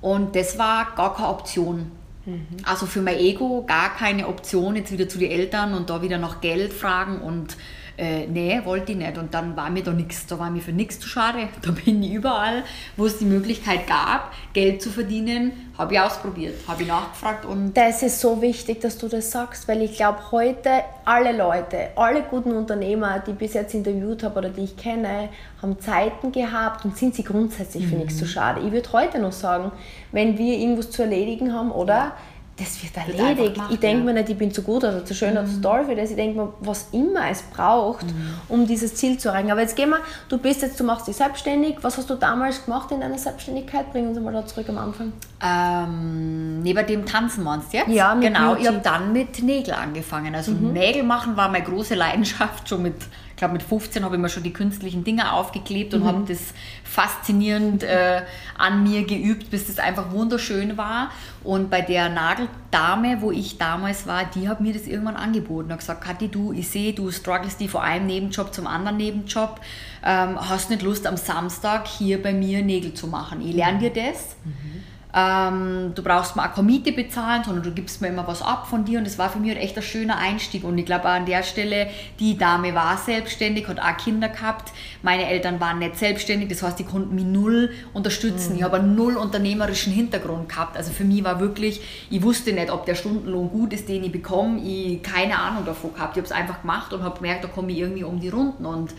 [0.00, 1.90] Und das war gar keine Option.
[2.26, 2.46] Mhm.
[2.64, 6.18] Also für mein Ego gar keine Option, jetzt wieder zu den Eltern und da wieder
[6.18, 7.56] nach Geld fragen und
[7.98, 9.18] äh, nee, wollte ich nicht.
[9.18, 11.48] Und dann war mir da nichts, da war mir für nichts zu schade.
[11.62, 12.62] Da bin ich überall,
[12.96, 17.76] wo es die Möglichkeit gab, Geld zu verdienen, habe ich ausprobiert, habe ich nachgefragt und...
[17.76, 20.70] Das ist so wichtig, dass du das sagst, weil ich glaube, heute
[21.04, 25.28] alle Leute, alle guten Unternehmer, die ich bis jetzt interviewt habe oder die ich kenne,
[25.60, 28.02] haben Zeiten gehabt und sind sie grundsätzlich für mhm.
[28.02, 28.60] nichts zu schade.
[28.64, 29.72] Ich würde heute noch sagen,
[30.12, 31.94] wenn wir irgendwas zu erledigen haben, oder...
[31.94, 32.16] Ja
[32.58, 33.54] das wird erledigt.
[33.54, 34.04] Gemacht, ich denke ja.
[34.04, 35.38] mir nicht, ich bin zu gut oder zu schön mhm.
[35.38, 36.10] oder zu toll für das.
[36.10, 38.34] Ich denke mir, was immer es braucht, mhm.
[38.48, 39.50] um dieses Ziel zu erreichen.
[39.50, 41.76] Aber jetzt gehen wir, du bist jetzt, du machst dich selbstständig.
[41.82, 43.92] Was hast du damals gemacht in deiner Selbstständigkeit?
[43.92, 45.12] Bring uns mal da zurück am Anfang.
[45.40, 47.88] Ähm, neben dem Tanzen meinst du jetzt?
[47.88, 48.62] Ja, mit Genau, Beauty.
[48.62, 50.34] ich habe dann mit Nägel angefangen.
[50.34, 50.72] Also mhm.
[50.72, 52.96] Nägel machen war meine große Leidenschaft schon mit
[53.38, 56.06] glaube mit 15 habe ich mir schon die künstlichen Dinge aufgeklebt und mhm.
[56.06, 56.52] habe das
[56.84, 58.22] faszinierend äh,
[58.58, 61.10] an mir geübt, bis das einfach wunderschön war.
[61.42, 65.72] Und bei der Nageldame, wo ich damals war, die hat mir das irgendwann angeboten.
[65.72, 69.60] Hat gesagt, Kathi, du, ich sehe, du struggles die vor einem Nebenjob zum anderen Nebenjob.
[70.04, 73.40] Ähm, hast nicht Lust am Samstag hier bei mir Nägel zu machen?
[73.40, 74.36] Ich lerne dir das.
[74.44, 78.68] Mhm ähm, du brauchst mal keine Miete bezahlen, sondern du gibst mir immer was ab
[78.68, 80.64] von dir und das war für mich echt ein schöner Einstieg.
[80.64, 81.88] Und ich glaube an der Stelle,
[82.20, 86.78] die Dame war selbstständig, hat auch Kinder gehabt, meine Eltern waren nicht selbstständig, das heißt,
[86.78, 88.58] die konnten mich null unterstützen, mhm.
[88.58, 92.70] ich habe einen null unternehmerischen Hintergrund gehabt, also für mich war wirklich, ich wusste nicht,
[92.70, 96.26] ob der Stundenlohn gut ist, den ich bekomme, ich keine Ahnung davon gehabt, ich habe
[96.26, 98.66] es einfach gemacht und habe gemerkt, da komme ich irgendwie um die Runden.
[98.66, 98.94] Und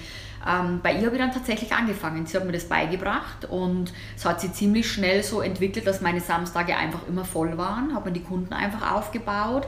[0.48, 2.26] ähm, bei ihr habe ich dann tatsächlich angefangen.
[2.26, 6.22] Sie hat mir das beigebracht und es hat sich ziemlich schnell so entwickelt, dass meine
[6.22, 7.94] Samstage einfach immer voll waren.
[7.94, 9.68] Habe mir die Kunden einfach aufgebaut,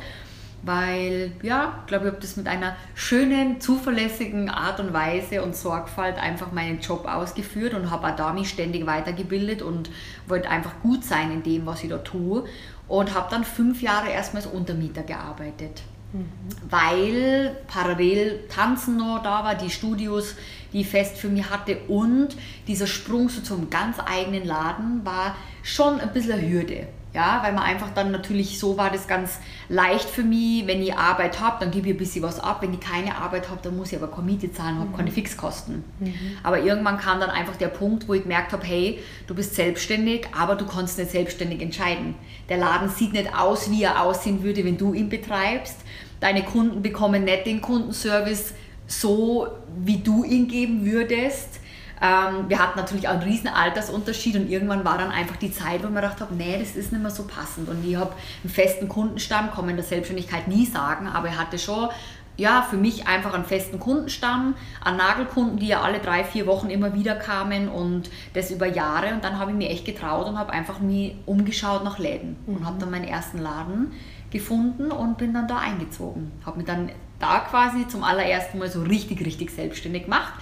[0.64, 5.56] weil, ja, ich glaube, ich habe das mit einer schönen, zuverlässigen Art und Weise und
[5.56, 9.90] Sorgfalt einfach meinen Job ausgeführt und habe auch da mich ständig weitergebildet und
[10.28, 12.46] wollte einfach gut sein in dem, was ich da tue.
[12.88, 15.82] Und habe dann fünf Jahre erstmal als Untermieter gearbeitet.
[16.14, 16.26] Mhm.
[16.70, 20.36] Weil parallel Tanzen noch da war, die Studios
[20.74, 21.78] die fest für mich hatte.
[21.88, 22.36] Und
[22.68, 26.88] dieser Sprung so zum ganz eigenen Laden war schon ein bisschen eine Hürde.
[27.14, 30.96] Ja, weil man einfach dann natürlich so war das ganz leicht für mich, wenn ich
[30.96, 32.62] Arbeit habe, dann gebe ich ein bisschen was ab.
[32.62, 34.96] Wenn ich keine Arbeit habe, dann muss ich aber keine Miete zahlen, habe mhm.
[34.96, 35.84] keine Fixkosten.
[36.00, 36.14] Mhm.
[36.42, 40.28] Aber irgendwann kam dann einfach der Punkt, wo ich gemerkt habe, hey, du bist selbstständig,
[40.38, 42.16] aber du kannst nicht selbstständig entscheiden.
[42.48, 45.78] Der Laden sieht nicht aus, wie er aussehen würde, wenn du ihn betreibst.
[46.22, 48.54] Deine Kunden bekommen nicht den Kundenservice,
[48.88, 49.48] so,
[49.84, 51.61] wie du ihn geben würdest.
[52.02, 55.84] Ähm, wir hatten natürlich auch einen riesen Altersunterschied und irgendwann war dann einfach die Zeit,
[55.84, 57.70] wo ich mir gedacht habe, nee, das ist nicht mehr so passend.
[57.70, 61.38] Und ich habe einen festen Kundenstamm, kann man in der Selbstständigkeit nie sagen, aber er
[61.38, 61.90] hatte schon
[62.38, 66.70] ja, für mich einfach einen festen Kundenstamm, an Nagelkunden, die ja alle drei, vier Wochen
[66.70, 69.14] immer wieder kamen und das über Jahre.
[69.14, 72.56] Und dann habe ich mir echt getraut und habe einfach mir umgeschaut nach Läden mhm.
[72.56, 73.92] und habe dann meinen ersten Laden
[74.32, 76.32] gefunden und bin dann da eingezogen.
[76.46, 80.34] Habe mich dann da quasi zum allerersten Mal so richtig, richtig selbstständig gemacht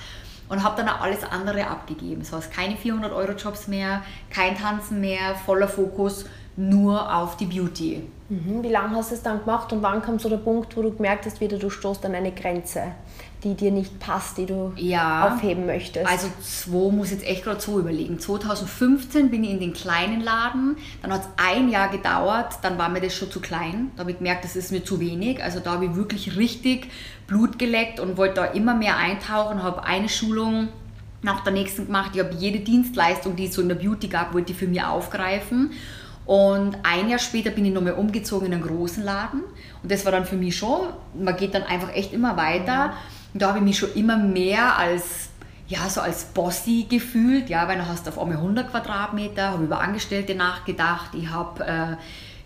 [0.50, 2.22] und habe dann auch alles andere abgegeben.
[2.22, 6.26] Das heißt, keine 400 Euro Jobs mehr, kein Tanzen mehr, voller Fokus
[6.60, 8.04] nur auf die Beauty.
[8.28, 8.64] Mhm.
[8.64, 10.92] Wie lange hast du es dann gemacht und wann kam so der Punkt, wo du
[10.92, 12.84] gemerkt hast, wieder du stoßt an eine Grenze,
[13.44, 16.06] die dir nicht passt, die du ja, aufheben möchtest?
[16.06, 18.20] Also zwei muss jetzt echt gerade so überlegen.
[18.20, 22.90] 2015 bin ich in den kleinen Laden, dann hat es ein Jahr gedauert, dann war
[22.90, 23.92] mir das schon zu klein.
[23.96, 25.42] Da habe ich gemerkt, das ist mir zu wenig.
[25.42, 26.90] Also da habe ich wirklich richtig
[27.30, 30.68] Blut geleckt und wollte da immer mehr eintauchen, habe eine Schulung
[31.22, 32.12] nach der nächsten gemacht.
[32.14, 34.84] Ich habe jede Dienstleistung, die es so in der Beauty gab, wollte ich für mich
[34.84, 35.72] aufgreifen
[36.30, 39.42] und ein Jahr später bin ich nochmal umgezogen in einen großen Laden.
[39.82, 40.82] Und das war dann für mich schon,
[41.20, 42.94] man geht dann einfach echt immer weiter.
[43.34, 45.30] Und da habe ich mich schon immer mehr als,
[45.68, 49.82] ja, so als Bossy gefühlt, ja, weil du hast auf einmal 100 Quadratmeter, habe über
[49.82, 51.16] Angestellte nachgedacht.
[51.16, 51.96] Ich habe, äh,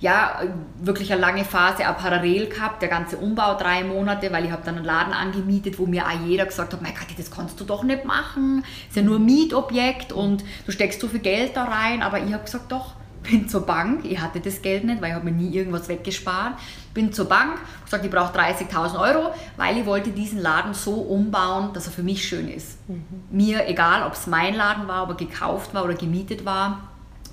[0.04, 0.42] ja,
[0.82, 4.62] wirklich eine lange Phase auch parallel gehabt, der ganze Umbau drei Monate, weil ich habe
[4.66, 7.64] dann einen Laden angemietet, wo mir auch jeder gesagt hat, mein Gott, das kannst du
[7.64, 11.64] doch nicht machen, ist ja nur ein Mietobjekt und du steckst so viel Geld da
[11.64, 15.12] rein, aber ich habe gesagt, doch, bin zur Bank, ich hatte das Geld nicht, weil
[15.12, 16.60] ich habe mir nie irgendwas weggespart,
[16.94, 21.72] bin zur Bank, gesagt, ich brauche 30.000 Euro, weil ich wollte diesen Laden so umbauen,
[21.72, 22.78] dass er für mich schön ist.
[22.90, 23.06] Mhm.
[23.32, 26.90] Mir egal, ob es mein Laden war, ob er gekauft war oder gemietet war,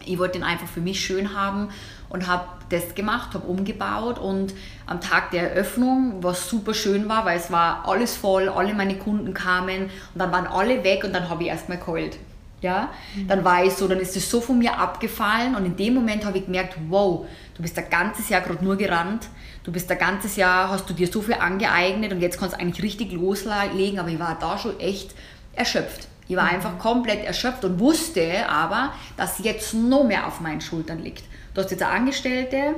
[0.07, 1.69] ich wollte ihn einfach für mich schön haben
[2.11, 4.53] und habe das gemacht, habe umgebaut und
[4.87, 8.96] am Tag der Eröffnung, was super schön war, weil es war alles voll, alle meine
[8.96, 12.18] Kunden kamen und dann waren alle weg und dann habe ich erstmal geheult
[12.62, 12.90] ja,
[13.27, 16.25] dann war ich so, dann ist es so von mir abgefallen und in dem Moment
[16.25, 19.29] habe ich gemerkt, wow, du bist ein ganzes Jahr gerade nur gerannt,
[19.64, 22.61] du bist ein ganzes Jahr, hast du dir so viel angeeignet und jetzt kannst du
[22.61, 25.14] eigentlich richtig loslegen, aber ich war da schon echt
[25.55, 26.09] erschöpft.
[26.29, 26.51] Ich war mhm.
[26.51, 31.25] einfach komplett erschöpft und wusste aber, dass jetzt noch mehr auf meinen Schultern liegt.
[31.55, 32.75] Du hast jetzt eine Angestellte,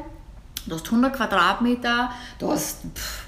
[0.67, 2.83] du hast 100 Quadratmeter, du hast...
[2.95, 3.27] Pff,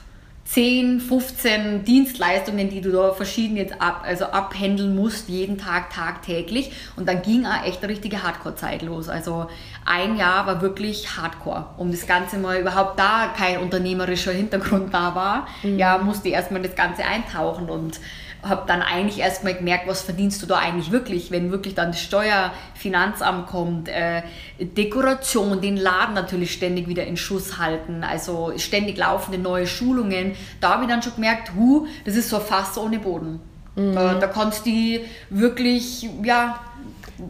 [0.54, 6.70] 10, 15 Dienstleistungen, die du da verschieden jetzt ab, also abhändeln musst, jeden Tag, tagtäglich.
[6.94, 9.08] Und dann ging auch echt eine richtige Hardcore-Zeit los.
[9.08, 9.48] Also
[9.84, 11.66] ein Jahr war wirklich Hardcore.
[11.76, 15.78] Um das Ganze mal überhaupt da kein unternehmerischer Hintergrund da war, mhm.
[15.78, 17.98] ja, musste ich erstmal das Ganze eintauchen und
[18.44, 22.00] habe dann eigentlich erstmal gemerkt, was verdienst du da eigentlich wirklich, wenn wirklich dann das
[22.00, 24.22] Steuerfinanzamt kommt, äh,
[24.60, 30.32] Dekoration, den Laden natürlich ständig wieder in Schuss halten, also ständig laufende neue Schulungen.
[30.60, 33.40] Da habe ich dann schon gemerkt, hu, das ist so fast ohne Boden.
[33.76, 33.94] Mhm.
[33.94, 36.60] Da, da kannst du wirklich, ja,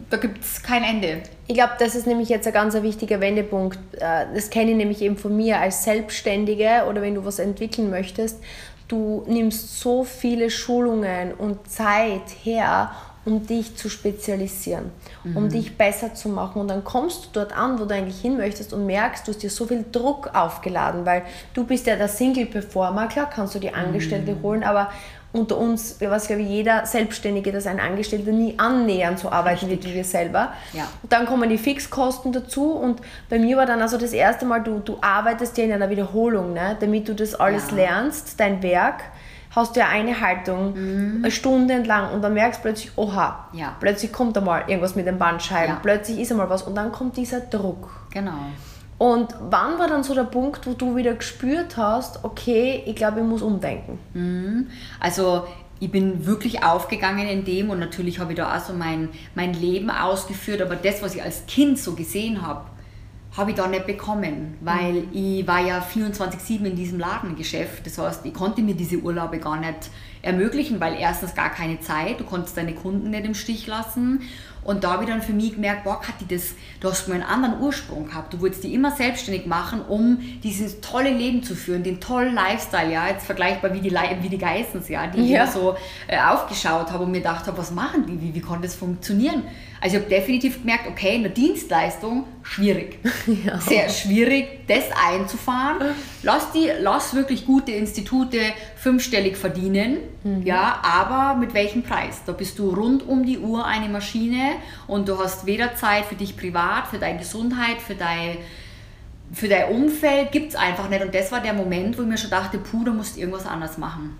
[0.09, 1.21] da gibt es kein Ende.
[1.47, 3.79] Ich glaube, das ist nämlich jetzt ein ganz wichtiger Wendepunkt.
[3.93, 7.89] Äh, das kenne ich nämlich eben von mir als Selbstständige oder wenn du was entwickeln
[7.89, 8.41] möchtest.
[8.87, 12.91] Du nimmst so viele Schulungen und Zeit her,
[13.25, 14.91] um dich zu spezialisieren,
[15.23, 15.37] mhm.
[15.37, 16.61] um dich besser zu machen.
[16.61, 19.41] Und dann kommst du dort an, wo du eigentlich hin möchtest und merkst, du hast
[19.41, 23.07] dir so viel Druck aufgeladen, weil du bist ja der Single-Performer.
[23.07, 24.41] Klar kannst du die Angestellte mhm.
[24.43, 24.91] holen, aber
[25.35, 29.83] unter uns, was glaube ich jeder Selbstständige, dass ein Angestellter nie annähernd so arbeiten Richtig.
[29.83, 30.53] wird wie wir selber.
[30.73, 30.87] Ja.
[31.03, 34.63] Und dann kommen die Fixkosten dazu und bei mir war dann also das erste Mal,
[34.63, 36.77] du, du arbeitest ja in einer Wiederholung, ne?
[36.79, 37.77] damit du das alles ja.
[37.77, 39.03] lernst, dein Werk,
[39.51, 41.23] hast du ja eine Haltung, mhm.
[41.23, 43.75] eine Stunde entlang und dann merkst du plötzlich, oha, ja.
[43.79, 47.17] plötzlich kommt da mal irgendwas mit den Bandscheiben, plötzlich ist einmal was und dann kommt
[47.17, 47.89] dieser Druck.
[48.11, 48.31] Genau.
[48.97, 53.19] Und wann war dann so der Punkt, wo du wieder gespürt hast, okay, ich glaube,
[53.19, 53.99] ich muss umdenken?
[54.13, 54.67] Mhm.
[54.99, 55.45] Also
[55.79, 59.53] ich bin wirklich aufgegangen in dem und natürlich habe ich da auch so mein, mein
[59.53, 62.65] Leben ausgeführt, aber das, was ich als Kind so gesehen habe,
[63.35, 65.09] habe ich da nicht bekommen, weil mhm.
[65.11, 67.85] ich war ja 24-7 in diesem Ladengeschäft.
[67.85, 69.89] Das heißt, ich konnte mir diese Urlaube gar nicht
[70.21, 74.21] ermöglichen, weil erstens gar keine Zeit, du konntest deine Kunden nicht im Stich lassen
[74.65, 77.23] und da habe ich dann für mich gemerkt, boah, Kathi, das, du hast mal einen
[77.23, 78.33] anderen Ursprung gehabt.
[78.33, 82.91] Du wolltest dich immer selbstständig machen, um dieses tolle Leben zu führen, den tollen Lifestyle,
[82.91, 85.45] ja, jetzt vergleichbar wie die, wie die Geissens, ja, die ja.
[85.45, 85.75] ich so
[86.07, 89.43] äh, aufgeschaut habe und mir gedacht habe, was machen die, wie, wie konnte das funktionieren?
[89.85, 92.97] Also ich habe definitiv gemerkt, okay, in der Dienstleistung schwierig.
[93.45, 93.59] Ja.
[93.59, 95.93] Sehr schwierig, das einzufahren.
[96.23, 98.39] Lass, die, lass wirklich gute Institute
[98.75, 100.41] fünfstellig verdienen, mhm.
[100.41, 102.21] ja, aber mit welchem Preis?
[102.25, 104.53] Da bist du rund um die Uhr eine Maschine
[104.87, 108.37] und du hast weder Zeit für dich privat, für deine Gesundheit, für dein,
[109.33, 111.03] für dein Umfeld, gibt es einfach nicht.
[111.03, 113.45] Und das war der Moment, wo ich mir schon dachte, puh, da musst du irgendwas
[113.45, 114.17] anders machen.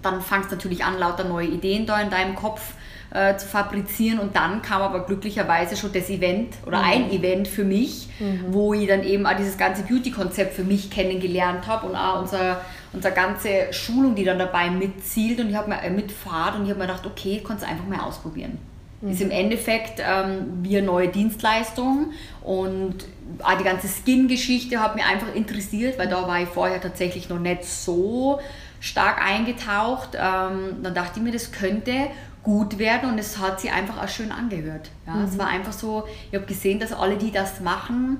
[0.00, 2.62] Dann fangst du natürlich an, lauter neue Ideen da in deinem Kopf
[3.10, 4.18] äh, zu fabrizieren.
[4.18, 6.84] Und dann kam aber glücklicherweise schon das Event oder mhm.
[6.84, 8.44] ein Event für mich, mhm.
[8.48, 12.60] wo ich dann eben auch dieses ganze Beauty-Konzept für mich kennengelernt habe und auch unser,
[12.92, 16.70] unsere ganze Schulung, die dann dabei mitzielt und ich habe mir äh, mitfahrt und ich
[16.70, 18.58] habe mir gedacht, okay, kannst du einfach mal ausprobieren.
[19.00, 19.10] Mhm.
[19.10, 23.04] Ist im Endeffekt ähm, wie eine neue Dienstleistung und
[23.42, 27.38] auch die ganze Skin-Geschichte hat mich einfach interessiert, weil da war ich vorher tatsächlich noch
[27.38, 28.40] nicht so
[28.80, 30.10] stark eingetaucht.
[30.14, 32.08] Ähm, dann dachte ich mir, das könnte
[32.46, 34.92] gut werden und es hat sich einfach auch schön angehört.
[35.04, 35.24] Ja, mhm.
[35.24, 38.18] Es war einfach so, ich habe gesehen, dass alle, die das machen,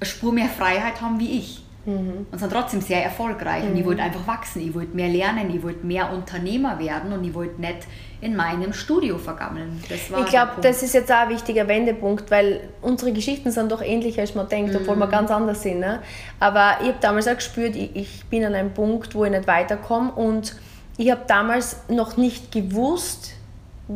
[0.00, 1.62] eine Spur mehr Freiheit haben wie ich.
[1.86, 2.26] Mhm.
[2.32, 3.62] Und sind trotzdem sehr erfolgreich.
[3.62, 3.70] Mhm.
[3.70, 7.22] Und ich wollte einfach wachsen, ich wollte mehr lernen, ich wollte mehr Unternehmer werden und
[7.22, 7.86] ich wollte nicht
[8.20, 9.80] in meinem Studio vergammeln.
[9.88, 14.18] ich glaube, das ist jetzt auch ein wichtiger Wendepunkt, weil unsere Geschichten sind doch ähnlich,
[14.18, 15.00] als man denkt, obwohl mhm.
[15.00, 15.78] wir ganz anders sind.
[15.78, 16.00] Ne?
[16.40, 19.46] Aber ich habe damals auch gespürt, ich, ich bin an einem Punkt, wo ich nicht
[19.46, 20.56] weiterkomme und
[20.96, 23.36] ich habe damals noch nicht gewusst,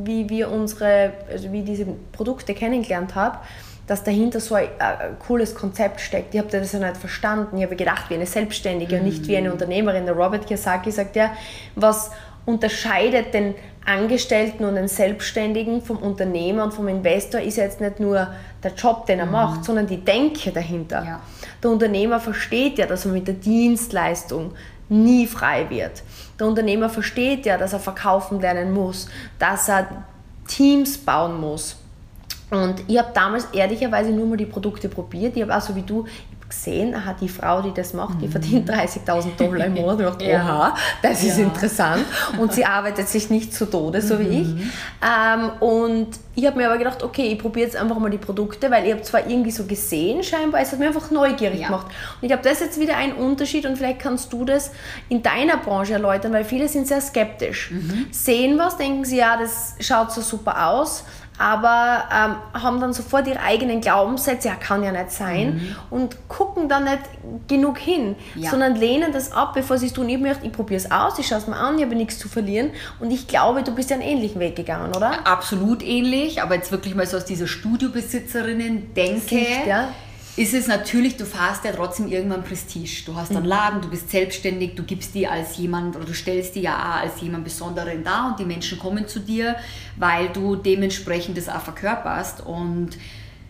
[0.02, 3.38] wie wir unsere, also wie diese Produkte kennengelernt haben
[3.86, 6.34] dass dahinter so ein, ein cooles Konzept steckt.
[6.34, 7.58] Ich habe das ja nicht verstanden.
[7.58, 9.00] Ich habe gedacht, wie eine Selbstständige mhm.
[9.00, 9.54] und nicht wie eine mhm.
[9.54, 10.06] Unternehmerin.
[10.06, 11.32] Der Robert Kiyosaki sagt ja,
[11.74, 12.10] was
[12.46, 13.54] unterscheidet den
[13.86, 18.28] Angestellten und den Selbstständigen vom Unternehmer und vom Investor ist jetzt nicht nur
[18.62, 19.32] der Job, den er mhm.
[19.32, 21.04] macht, sondern die Denke dahinter.
[21.04, 21.20] Ja.
[21.62, 24.52] Der Unternehmer versteht ja, dass er mit der Dienstleistung
[24.88, 26.02] nie frei wird.
[26.38, 30.04] Der Unternehmer versteht ja, dass er verkaufen lernen muss, dass er
[30.46, 31.76] Teams bauen muss
[32.50, 35.36] und ich habe damals ehrlicherweise nur mal die Produkte probiert.
[35.36, 36.06] Ich habe auch so wie du
[36.48, 38.32] gesehen, aha, die Frau, die das macht, die mhm.
[38.32, 40.00] verdient 30.000 Dollar im Monat.
[40.00, 40.42] Dachte, ja.
[40.42, 41.44] oha, das ist ja.
[41.44, 42.04] interessant.
[42.38, 44.48] Und sie arbeitet sich nicht zu Tode, so wie ich.
[44.48, 44.70] Mhm.
[45.02, 48.70] Ähm, und ich habe mir aber gedacht, okay, ich probiere jetzt einfach mal die Produkte,
[48.70, 51.66] weil ich habe zwar irgendwie so gesehen, scheinbar, es hat mir einfach neugierig ja.
[51.66, 51.86] gemacht.
[51.86, 54.72] Und ich glaube, das ist jetzt wieder ein Unterschied und vielleicht kannst du das
[55.08, 57.70] in deiner Branche erläutern, weil viele sind sehr skeptisch.
[57.70, 58.06] Mhm.
[58.10, 61.04] Sehen was, denken sie, ja, das schaut so super aus,
[61.38, 65.76] aber ähm, haben dann sofort ihre eigenen Glaubenssätze, ja, kann ja nicht sein, mhm.
[65.90, 67.00] und gucken dann nicht
[67.48, 68.50] genug hin, ja.
[68.50, 70.08] sondern lehnen das ab, bevor sie es tun.
[70.08, 72.28] Ich möchte, ich probiere es aus, ich schaue es mir an, ich habe nichts zu
[72.28, 72.70] verlieren
[73.00, 75.26] und ich glaube, du bist ja einen ähnlichen Weg gegangen, oder?
[75.26, 79.46] Absolut ähnlich, aber jetzt wirklich mal so aus dieser Studiobesitzerinnen-Denke.
[79.66, 79.88] Ja
[80.36, 83.04] ist es natürlich, du fährst ja trotzdem irgendwann Prestige.
[83.06, 83.48] Du hast einen mhm.
[83.48, 87.02] Laden, du bist selbstständig, du gibst dir als jemand oder du stellst dir ja auch
[87.02, 89.56] als jemand Besonderen dar und die Menschen kommen zu dir,
[89.96, 92.44] weil du dementsprechend das auch verkörperst.
[92.44, 92.90] Und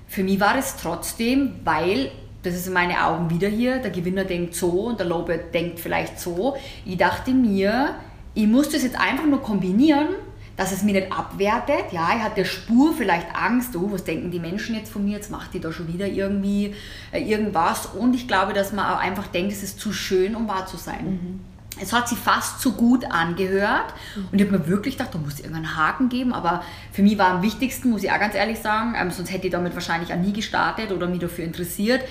[0.08, 2.10] für mich war es trotzdem, weil,
[2.42, 5.80] das ist in meinen Augen wieder hier, der Gewinner denkt so und der Lobe denkt
[5.80, 6.54] vielleicht so.
[6.84, 7.94] Ich dachte mir,
[8.34, 10.08] ich muss das jetzt einfach nur kombinieren
[10.56, 11.92] dass es mir nicht abwertet.
[11.92, 15.30] Ja, ich hatte Spur vielleicht Angst, oh, was denken die Menschen jetzt von mir, jetzt
[15.30, 16.74] macht die da schon wieder irgendwie
[17.12, 17.86] äh, irgendwas.
[17.86, 20.76] Und ich glaube, dass man auch einfach denkt, es ist zu schön, um wahr zu
[20.76, 21.04] sein.
[21.04, 21.40] Mhm.
[21.80, 24.28] Es hat sich fast zu gut angehört mhm.
[24.30, 26.62] und ich habe mir wirklich gedacht, da muss es irgendeinen Haken geben, aber
[26.92, 29.52] für mich war am wichtigsten, muss ich auch ganz ehrlich sagen, ähm, sonst hätte ich
[29.52, 32.02] damit wahrscheinlich auch nie gestartet oder mich dafür interessiert,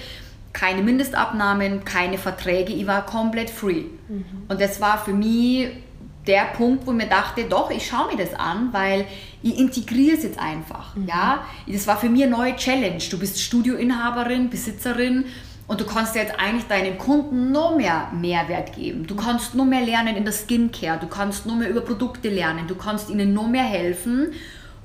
[0.51, 3.85] keine Mindestabnahmen, keine Verträge, ich war komplett free.
[4.09, 4.25] Mhm.
[4.49, 5.69] Und das war für mich
[6.27, 9.05] der Punkt, wo ich mir dachte, doch, ich schaue mir das an, weil
[9.41, 10.95] ich integriere es jetzt einfach.
[10.95, 11.07] Mhm.
[11.07, 11.43] Ja?
[11.67, 13.03] Das war für mich eine neue Challenge.
[13.09, 15.25] Du bist Studioinhaberin, Besitzerin
[15.67, 19.07] und du kannst jetzt eigentlich deinen Kunden noch mehr Mehrwert geben.
[19.07, 22.67] Du kannst noch mehr lernen in der Skincare, du kannst noch mehr über Produkte lernen,
[22.67, 24.33] du kannst ihnen noch mehr helfen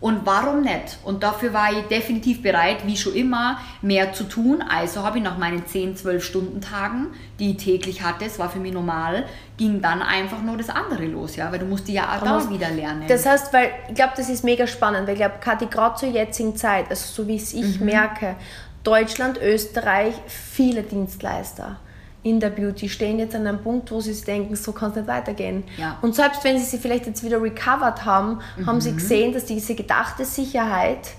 [0.01, 0.99] und warum nicht?
[1.03, 4.63] Und dafür war ich definitiv bereit, wie schon immer, mehr zu tun.
[4.63, 7.09] Also habe ich nach meinen 10, 12 Stunden Tagen,
[7.41, 9.25] die ich täglich hatte, es war für mich normal,
[9.57, 12.71] ging dann einfach nur das andere los, ja, weil du musst ja auch da wieder
[12.71, 13.05] lernen.
[13.09, 16.11] Das heißt, weil ich glaube, das ist mega spannend, weil ich glaube, Kathi, gerade zur
[16.11, 17.87] jetzigen Zeit, also so wie es ich mhm.
[17.87, 18.37] merke,
[18.85, 21.77] Deutschland, Österreich, viele Dienstleister
[22.23, 24.97] in der Beauty stehen jetzt an einem Punkt, wo sie sich denken, so kann es
[24.97, 25.65] nicht weitergehen.
[25.77, 25.99] Ja.
[26.03, 28.67] Und selbst wenn sie sie vielleicht jetzt wieder recovered haben, mhm.
[28.67, 28.97] haben sie mhm.
[28.97, 31.11] gesehen, dass diese gedachte Sicherheit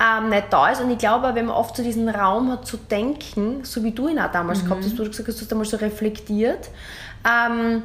[0.00, 0.80] ähm, nicht da ist.
[0.80, 4.08] Und ich glaube, wenn man oft so diesen Raum hat zu denken, so wie du
[4.08, 4.68] ihn auch damals mhm.
[4.68, 6.70] gehabt hast, du gesagt hast, du hast damals so reflektiert,
[7.24, 7.82] ähm,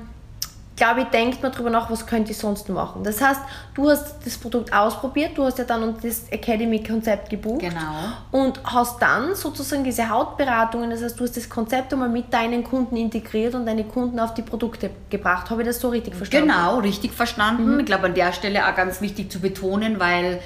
[0.75, 3.03] glaube ich, denkt man darüber nach, was könnte ich sonst machen.
[3.03, 3.41] Das heißt,
[3.73, 8.11] du hast das Produkt ausprobiert, du hast ja dann das Academy-Konzept gebucht genau.
[8.31, 12.63] und hast dann sozusagen diese Hautberatungen, das heißt, du hast das Konzept einmal mit deinen
[12.63, 15.49] Kunden integriert und deine Kunden auf die Produkte gebracht.
[15.49, 16.49] Habe ich das so richtig verstanden?
[16.49, 17.73] Genau, richtig verstanden.
[17.73, 17.79] Mhm.
[17.79, 20.41] Ich glaube, an der Stelle auch ganz wichtig zu betonen, weil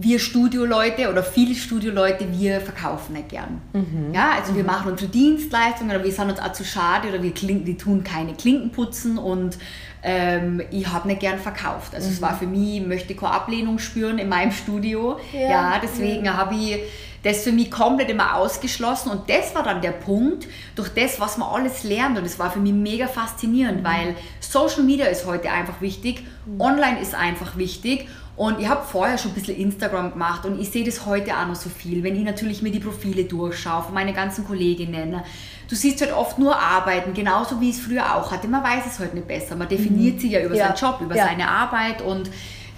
[0.00, 3.62] wir Studioleute oder viele Studioleute, wir verkaufen nicht gern.
[3.72, 4.12] Mhm.
[4.12, 4.70] Ja, also wir mhm.
[4.70, 8.34] machen unsere Dienstleistungen, aber wir sind uns auch zu schade oder wir, wir tun keine
[8.34, 9.58] Klinken putzen und
[10.02, 11.94] ähm, ich habe nicht gern verkauft.
[11.94, 12.14] Also mhm.
[12.14, 15.20] es war für mich, ich möchte keine Ablehnung spüren in meinem Studio.
[15.32, 16.78] Ja, ja deswegen habe ich
[17.22, 21.38] das für mich komplett immer ausgeschlossen und das war dann der Punkt, durch das, was
[21.38, 23.84] man alles lernt und das war für mich mega faszinierend, mhm.
[23.84, 26.60] weil Social Media ist heute einfach wichtig, mhm.
[26.60, 28.08] online ist einfach wichtig
[28.42, 31.46] und ich habe vorher schon ein bisschen Instagram gemacht und ich sehe das heute auch
[31.46, 35.22] noch so viel, wenn ich natürlich mir die Profile durchschaue von meinen ganzen Kolleginnen.
[35.68, 38.48] Du siehst halt oft nur Arbeiten, genauso wie ich es früher auch hatte.
[38.48, 39.54] Man weiß es heute nicht besser.
[39.54, 40.18] Man definiert mhm.
[40.18, 40.66] sich ja über ja.
[40.66, 41.26] seinen Job, über ja.
[41.26, 42.30] seine Arbeit und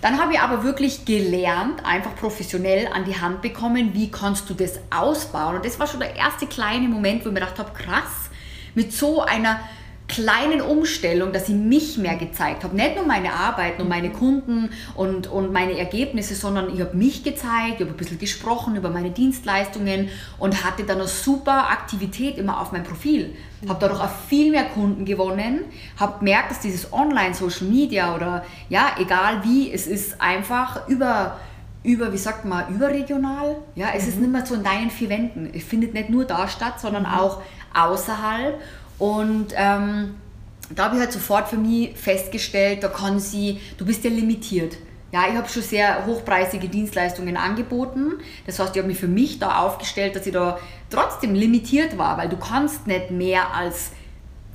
[0.03, 4.53] dann habe ich aber wirklich gelernt, einfach professionell an die Hand bekommen, wie kannst du
[4.53, 5.57] das ausbauen.
[5.57, 8.29] Und das war schon der erste kleine Moment, wo ich mir gedacht habe, krass,
[8.75, 9.61] mit so einer
[10.07, 12.77] kleinen Umstellung, dass ich mich mehr gezeigt habe.
[12.77, 17.25] Nicht nur meine Arbeit, nur meine Kunden und, und meine Ergebnisse, sondern ich habe mich
[17.25, 22.37] gezeigt, ich habe ein bisschen gesprochen über meine Dienstleistungen und hatte dann eine super Aktivität
[22.37, 23.35] immer auf meinem Profil.
[23.67, 25.61] Habe dadurch auch viel mehr Kunden gewonnen,
[25.99, 31.39] habe gemerkt, dass dieses Online-Social Media oder ja, egal wie, es ist einfach über
[31.85, 33.57] über, wie sagt man, überregional.
[33.75, 34.09] Ja, es mhm.
[34.09, 35.51] ist nicht mehr so in deinen vier Wänden.
[35.55, 37.11] Es findet nicht nur da statt, sondern mhm.
[37.11, 37.43] auch
[37.75, 38.59] außerhalb.
[38.99, 40.15] Und ähm,
[40.75, 44.77] da habe ich halt sofort für mich festgestellt, da kann sie, du bist ja limitiert.
[45.13, 48.15] Ja, ich habe schon sehr hochpreisige Dienstleistungen angeboten.
[48.47, 50.59] Das heißt, ich habe mich für mich da aufgestellt, dass ich da
[50.91, 53.93] trotzdem limitiert war, weil du kannst nicht mehr als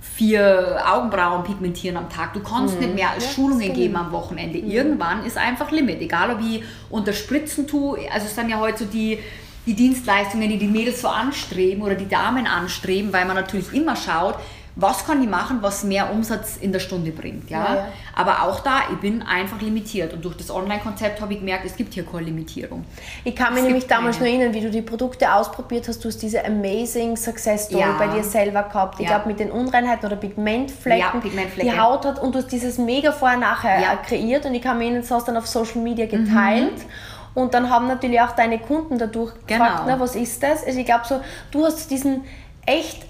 [0.01, 2.33] vier Augenbrauen pigmentieren am Tag.
[2.33, 2.81] Du kannst mhm.
[2.81, 4.59] nicht mehr als ja, Schulungen geben am Wochenende.
[4.59, 4.69] Mhm.
[4.69, 6.01] Irgendwann ist einfach Limit.
[6.01, 9.19] Egal ob ich unter Spritzen tue, also es sind ja heute so die
[9.65, 13.95] die Dienstleistungen, die die Mädels so anstreben oder die Damen anstreben, weil man natürlich immer
[13.95, 14.35] schaut,
[14.81, 17.49] was kann ich machen, was mehr Umsatz in der Stunde bringt.
[17.49, 17.63] Ja?
[17.63, 17.87] ja, ja.
[18.15, 20.13] Aber auch da, ich bin einfach limitiert.
[20.13, 22.85] Und durch das Online-Konzept habe ich gemerkt, es gibt hier keine Limitierung.
[23.23, 24.29] Ich kann mich nämlich damals keine.
[24.29, 26.03] noch erinnern, wie du die Produkte ausprobiert hast.
[26.03, 27.97] Du hast diese amazing Success Story ja.
[27.97, 28.99] bei dir selber gehabt.
[28.99, 31.21] Ich glaube, mit den Unreinheiten oder Pigmentflecken.
[31.21, 31.73] Pigmentflecken.
[31.73, 34.45] Die Haut hat und du hast dieses mega Vorher-Nachher kreiert.
[34.45, 36.77] Und ich kann mich erinnern, das hast du dann auf Social Media geteilt.
[36.77, 37.18] Mhm.
[37.39, 39.63] Und dann haben natürlich auch deine Kunden dadurch genau.
[39.63, 40.65] gefragt, ne, was ist das?
[40.65, 41.21] Also ich glaube so,
[41.51, 42.25] du hast diesen
[42.65, 43.05] echt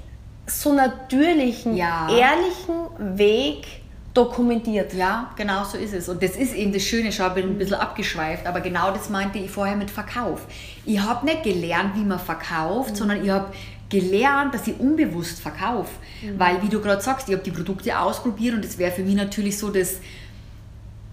[0.45, 2.07] so natürlichen, ja.
[2.09, 3.65] ehrlichen Weg
[4.13, 4.93] dokumentiert.
[4.93, 6.09] Ja, genau so ist es.
[6.09, 9.39] Und das ist eben das Schöne, ich bin ein bisschen abgeschweift, aber genau das meinte
[9.39, 10.41] ich vorher mit Verkauf.
[10.85, 12.95] Ich habe nicht gelernt, wie man verkauft, mhm.
[12.95, 13.51] sondern ich habe
[13.89, 15.91] gelernt, dass ich unbewusst verkaufe.
[16.21, 16.39] Mhm.
[16.39, 19.15] Weil, wie du gerade sagst, ich habe die Produkte ausprobiert und das wäre für mich
[19.15, 19.99] natürlich so das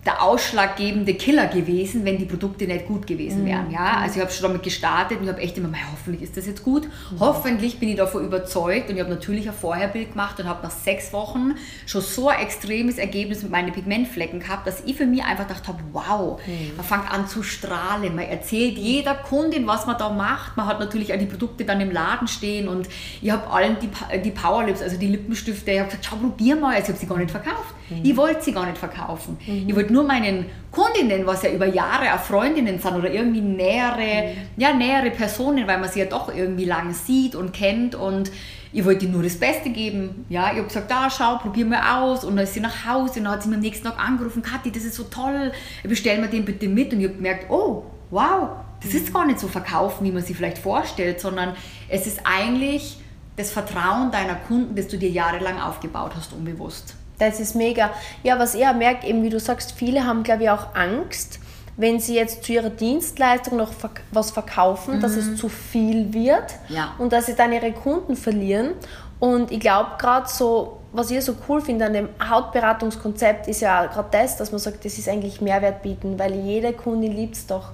[0.06, 3.46] der ausschlaggebende Killer gewesen, wenn die Produkte nicht gut gewesen mhm.
[3.46, 3.70] wären.
[3.70, 3.98] Ja?
[3.98, 6.62] Also ich habe schon damit gestartet und ich habe echt immer, hoffentlich ist das jetzt
[6.62, 6.84] gut.
[6.84, 7.20] Mhm.
[7.20, 10.70] Hoffentlich bin ich davon überzeugt und ich habe natürlich ein Vorherbild gemacht und habe nach
[10.70, 11.54] sechs Wochen
[11.86, 15.66] schon so ein extremes Ergebnis mit meinen Pigmentflecken gehabt, dass ich für mich einfach gedacht
[15.66, 16.76] habe, wow, mhm.
[16.76, 20.56] man fängt an zu strahlen, man erzählt jeder Kundin, was man da macht.
[20.56, 22.88] Man hat natürlich auch die Produkte dann im Laden stehen und
[23.20, 26.76] ich habe allen die, die Powerlips, also die Lippenstifte, ich habe gesagt, schau, probier mal,
[26.76, 27.74] also ich habe sie gar nicht verkauft.
[27.90, 28.00] Mhm.
[28.04, 29.36] Ich wollte sie gar nicht verkaufen.
[29.46, 34.34] Ich wollte nur meinen Kundinnen, was ja über Jahre auch Freundinnen sind oder irgendwie nähere,
[34.34, 34.60] mhm.
[34.60, 38.30] ja, nähere Personen, weil man sie ja doch irgendwie lang sieht und kennt und
[38.72, 40.26] ich wollte ihr nur das Beste geben.
[40.28, 42.24] Ja, ich habe gesagt, da schau, probier mal aus.
[42.24, 44.42] Und dann ist sie nach Hause und dann hat sie mir am nächsten Tag angerufen,
[44.42, 45.50] Kathi, das ist so toll,
[45.82, 46.92] bestell mir den bitte mit.
[46.92, 48.50] Und ich habe gemerkt, oh, wow,
[48.82, 51.54] das ist gar nicht so verkaufen, wie man sich vielleicht vorstellt, sondern
[51.88, 52.98] es ist eigentlich
[53.36, 56.96] das Vertrauen deiner Kunden, das du dir jahrelang aufgebaut hast, unbewusst.
[57.18, 57.90] Das ist mega.
[58.22, 61.40] Ja, was ich auch merke, eben wie du sagst, viele haben, glaube ich, auch Angst,
[61.76, 63.72] wenn sie jetzt zu ihrer Dienstleistung noch
[64.10, 65.00] was verkaufen, mhm.
[65.00, 65.36] dass es mhm.
[65.36, 66.94] zu viel wird ja.
[66.98, 68.72] und dass sie dann ihre Kunden verlieren.
[69.18, 73.86] Und ich glaube gerade so, was ich so cool finde an dem Hautberatungskonzept, ist ja
[73.86, 77.46] gerade das, dass man sagt, das ist eigentlich Mehrwert bieten, weil jede Kundin liebt es
[77.46, 77.70] doch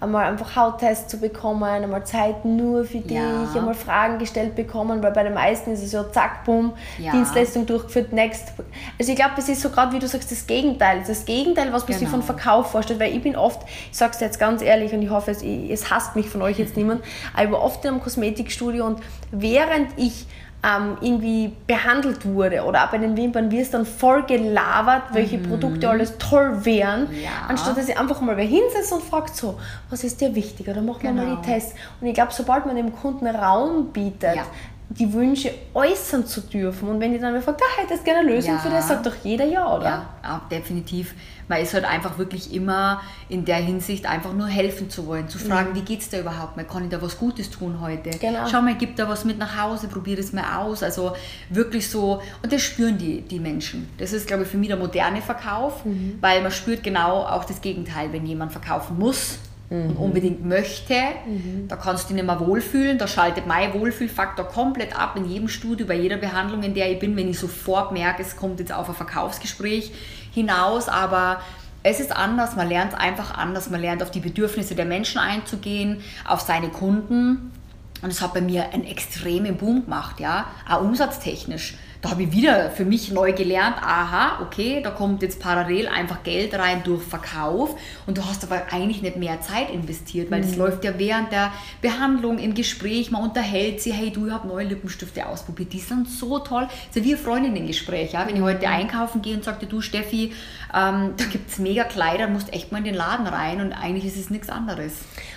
[0.00, 3.48] einmal einfach Hauttests zu bekommen, einmal Zeit nur für dich, ja.
[3.54, 7.12] einmal Fragen gestellt bekommen, weil bei den meisten ist es so zack, bumm, ja.
[7.12, 8.52] Dienstleistung durchgeführt, next.
[8.98, 11.02] Also ich glaube, es ist so gerade, wie du sagst, das Gegenteil.
[11.06, 11.98] Das Gegenteil, was man genau.
[11.98, 15.02] sich von Verkauf vorstellt, weil ich bin oft, ich sage es jetzt ganz ehrlich und
[15.02, 17.02] ich hoffe, es, es hasst mich von euch jetzt niemand,
[17.34, 20.26] aber ich war oft in einem Kosmetikstudio und während ich
[20.66, 25.50] ähm, irgendwie behandelt wurde oder auch bei den Wimpern wirst dann voll gelabert, welche mhm.
[25.50, 27.30] Produkte alles toll wären, ja.
[27.48, 29.58] anstatt dass ich einfach mal wer hinsetzt und fragt so,
[29.90, 31.24] was ist dir wichtig oder machen wir genau.
[31.24, 31.74] mal die Tests.
[32.00, 34.44] Und ich glaube, sobald man dem Kunden Raum bietet, ja
[34.88, 36.88] die Wünsche äußern zu dürfen.
[36.88, 38.58] Und wenn die dann fragt, ah, hättest gerne eine Lösung ja.
[38.58, 40.06] für das, sagt doch jeder ja, oder?
[40.22, 41.14] Ja, definitiv.
[41.48, 45.38] Man ist halt einfach wirklich immer in der Hinsicht einfach nur helfen zu wollen, zu
[45.38, 45.76] fragen, mhm.
[45.76, 48.10] wie geht es da überhaupt mal, kann ich da was Gutes tun heute?
[48.10, 48.46] Genau.
[48.50, 50.82] Schau mal, gib da was mit nach Hause, probier es mal aus.
[50.82, 51.14] Also
[51.50, 53.88] wirklich so, und das spüren die, die Menschen.
[53.98, 56.18] Das ist, glaube ich, für mich der moderne Verkauf, mhm.
[56.20, 59.38] weil man spürt genau auch das Gegenteil, wenn jemand verkaufen muss
[59.70, 59.90] mhm.
[59.90, 60.94] und unbedingt möchte,
[61.26, 61.68] mhm.
[61.68, 62.98] da kannst du dich nicht mehr wohlfühlen.
[62.98, 66.98] Da schaltet mein Wohlfühlfaktor komplett ab in jedem Studio, bei jeder Behandlung, in der ich
[66.98, 69.92] bin, wenn ich sofort merke, es kommt jetzt auf ein Verkaufsgespräch
[70.36, 70.88] hinaus.
[70.88, 71.40] Aber
[71.82, 76.02] es ist anders, man lernt einfach anders, man lernt auf die Bedürfnisse der Menschen einzugehen,
[76.24, 77.52] auf seine Kunden.
[78.02, 81.74] Und es hat bei mir einen extremen Boom gemacht, ja, auch umsatztechnisch
[82.06, 86.22] da habe ich wieder für mich neu gelernt, aha, okay, da kommt jetzt parallel einfach
[86.22, 87.74] Geld rein durch Verkauf
[88.06, 90.46] und du hast aber eigentlich nicht mehr Zeit investiert, weil mhm.
[90.46, 91.52] das läuft ja während der
[91.82, 96.08] Behandlung im Gespräch, man unterhält sie, hey du, ich habe neue Lippenstifte ausprobiert, die sind
[96.08, 96.68] so toll.
[96.68, 98.24] Das ist ja wie Freundinnen-Gespräch, ja?
[98.24, 98.72] wenn ich heute mhm.
[98.72, 100.32] einkaufen gehe und sagte, du Steffi,
[100.72, 104.04] ähm, da gibt es mega Kleider, musst echt mal in den Laden rein und eigentlich
[104.04, 104.92] ist es nichts anderes.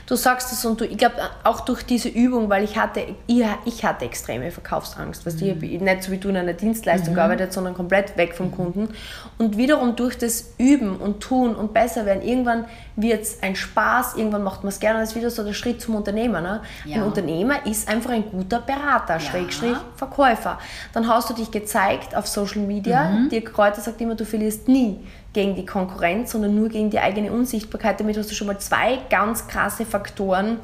[0.10, 3.46] Du sagst es und du, ich glaube auch durch diese Übung, weil ich hatte, ich,
[3.66, 5.64] ich hatte extreme Verkaufsangst, weißt mhm.
[5.64, 7.16] ich nicht so wie du in einer Dienstleistung mhm.
[7.16, 8.56] gearbeitet, sondern komplett weg vom mhm.
[8.56, 8.90] Kunden.
[9.38, 14.16] Und wiederum durch das Üben und Tun und besser werden, irgendwann wird es ein Spaß,
[14.16, 16.42] irgendwann macht man es gerne, das ist wieder so der Schritt zum Unternehmer.
[16.42, 16.62] Ne?
[16.86, 16.98] Ja.
[16.98, 19.20] Ein Unternehmer ist einfach ein guter Berater, ja.
[19.20, 20.58] Schrägstrich Verkäufer.
[20.92, 23.30] Dann hast du dich gezeigt auf Social Media, mhm.
[23.30, 25.00] Dirk Kräuter sagt immer, du verlierst nie
[25.34, 28.00] gegen die Konkurrenz, sondern nur gegen die eigene Unsichtbarkeit.
[28.00, 30.58] Damit hast du schon mal zwei ganz krasse Faktoren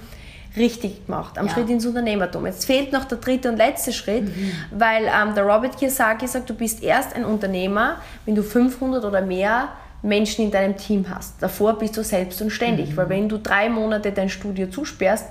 [0.57, 1.53] richtig gemacht am ja.
[1.53, 2.45] Schritt ins Unternehmertum.
[2.45, 4.51] Jetzt fehlt noch der dritte und letzte Schritt, mhm.
[4.72, 9.22] weil ähm, der Robert Kiyosaki sagt, du bist erst ein Unternehmer, wenn du 500 oder
[9.22, 9.70] mehr
[10.01, 11.41] Menschen in deinem Team hast.
[11.41, 12.97] Davor bist du selbst und ständig, mhm.
[12.97, 15.28] weil wenn du drei Monate dein Studio zusperrst,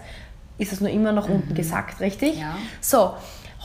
[0.59, 1.57] ist es nur immer nach unten mhm.
[1.57, 2.39] gesagt, richtig?
[2.39, 2.57] Ja.
[2.81, 3.15] So,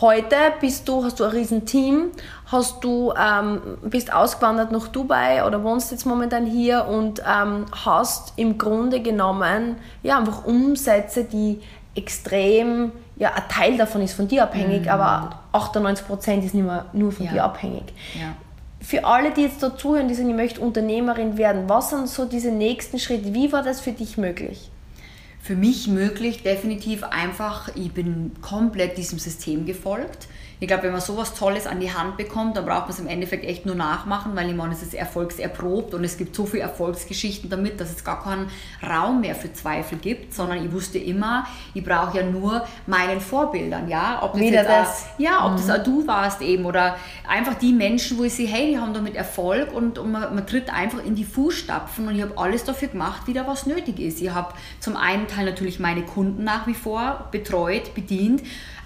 [0.01, 2.11] Heute bist du, hast du ein riesen Team,
[2.52, 8.34] hast du, ähm, bist ausgewandert nach Dubai oder wohnst jetzt momentan hier und ähm, hast
[8.38, 11.62] im Grunde genommen ja, einfach Umsätze, die
[11.95, 14.89] extrem, ja, ein Teil davon ist von dir abhängig, mhm.
[14.89, 17.32] aber 98% ist nicht mehr nur von ja.
[17.32, 17.84] dir abhängig.
[18.16, 18.36] Ja.
[18.82, 22.26] Für alle, die jetzt da zuhören, die sagen, ich möchte Unternehmerin werden, was sind so
[22.26, 23.34] diese nächsten Schritte?
[23.34, 24.72] Wie war das für dich möglich?
[25.41, 30.28] für mich möglich, definitiv einfach, ich bin komplett diesem System gefolgt.
[30.62, 33.07] Ich glaube, wenn man sowas Tolles an die Hand bekommt, dann braucht man es im
[33.07, 36.64] Endeffekt echt nur nachmachen, weil ich meine, es ist erfolgserprobt und es gibt so viele
[36.64, 38.49] Erfolgsgeschichten damit, dass es gar keinen
[38.86, 43.88] Raum mehr für Zweifel gibt, sondern ich wusste immer, ich brauche ja nur meinen Vorbildern,
[43.88, 44.88] ja, ob das Wieder jetzt das.
[44.88, 45.57] Auch, ja, ob mhm.
[45.57, 48.93] das auch du warst eben oder einfach die Menschen, wo ich sehe, hey, die haben
[48.93, 52.66] damit Erfolg und, und man, man tritt einfach in die Fußstapfen und ich habe alles
[52.66, 54.22] dafür gemacht, wieder was nötig ist.
[54.22, 58.41] Ich habe zum einen Teil natürlich meine Kunden nach wie vor betreut, bedient,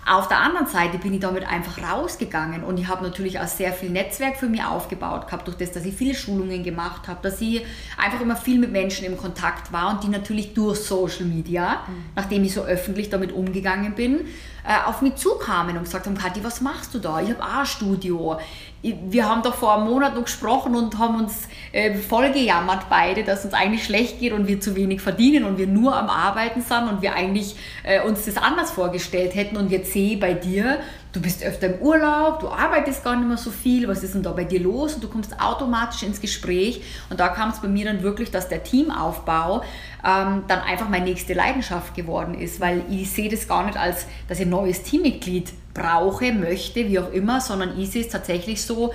[0.06, 3.72] auf der anderen Seite bin ich damit einfach rausgegangen und ich habe natürlich auch sehr
[3.72, 7.40] viel Netzwerk für mich aufgebaut gehabt, durch das, dass ich viele Schulungen gemacht habe, dass
[7.40, 7.66] ich
[7.98, 12.06] einfach immer viel mit Menschen im Kontakt war und die natürlich durch Social Media, mhm.
[12.16, 14.22] nachdem ich so öffentlich damit umgegangen bin,
[14.66, 17.22] äh, auf mich zukamen und gesagt haben, Kathi, was machst du da?
[17.22, 18.40] Ich habe auch ein Studio.
[18.84, 23.24] Wir haben doch vor einem Monat noch gesprochen und haben uns äh, voll gejammert beide,
[23.24, 26.62] dass uns eigentlich schlecht geht und wir zu wenig verdienen und wir nur am Arbeiten
[26.62, 29.56] sind und wir eigentlich äh, uns das anders vorgestellt hätten.
[29.56, 30.80] Und jetzt sehe bei dir,
[31.14, 34.24] du bist öfter im Urlaub, du arbeitest gar nicht mehr so viel, was ist denn
[34.24, 34.96] da bei dir los?
[34.96, 36.82] Und du kommst automatisch ins Gespräch.
[37.10, 39.62] Und da kam es bei mir dann wirklich, dass der Teamaufbau
[40.04, 44.08] ähm, dann einfach meine nächste Leidenschaft geworden ist, weil ich sehe das gar nicht als,
[44.28, 48.64] dass ich ein neues Teammitglied brauche, möchte, wie auch immer, sondern ich sehe es tatsächlich
[48.64, 48.92] so,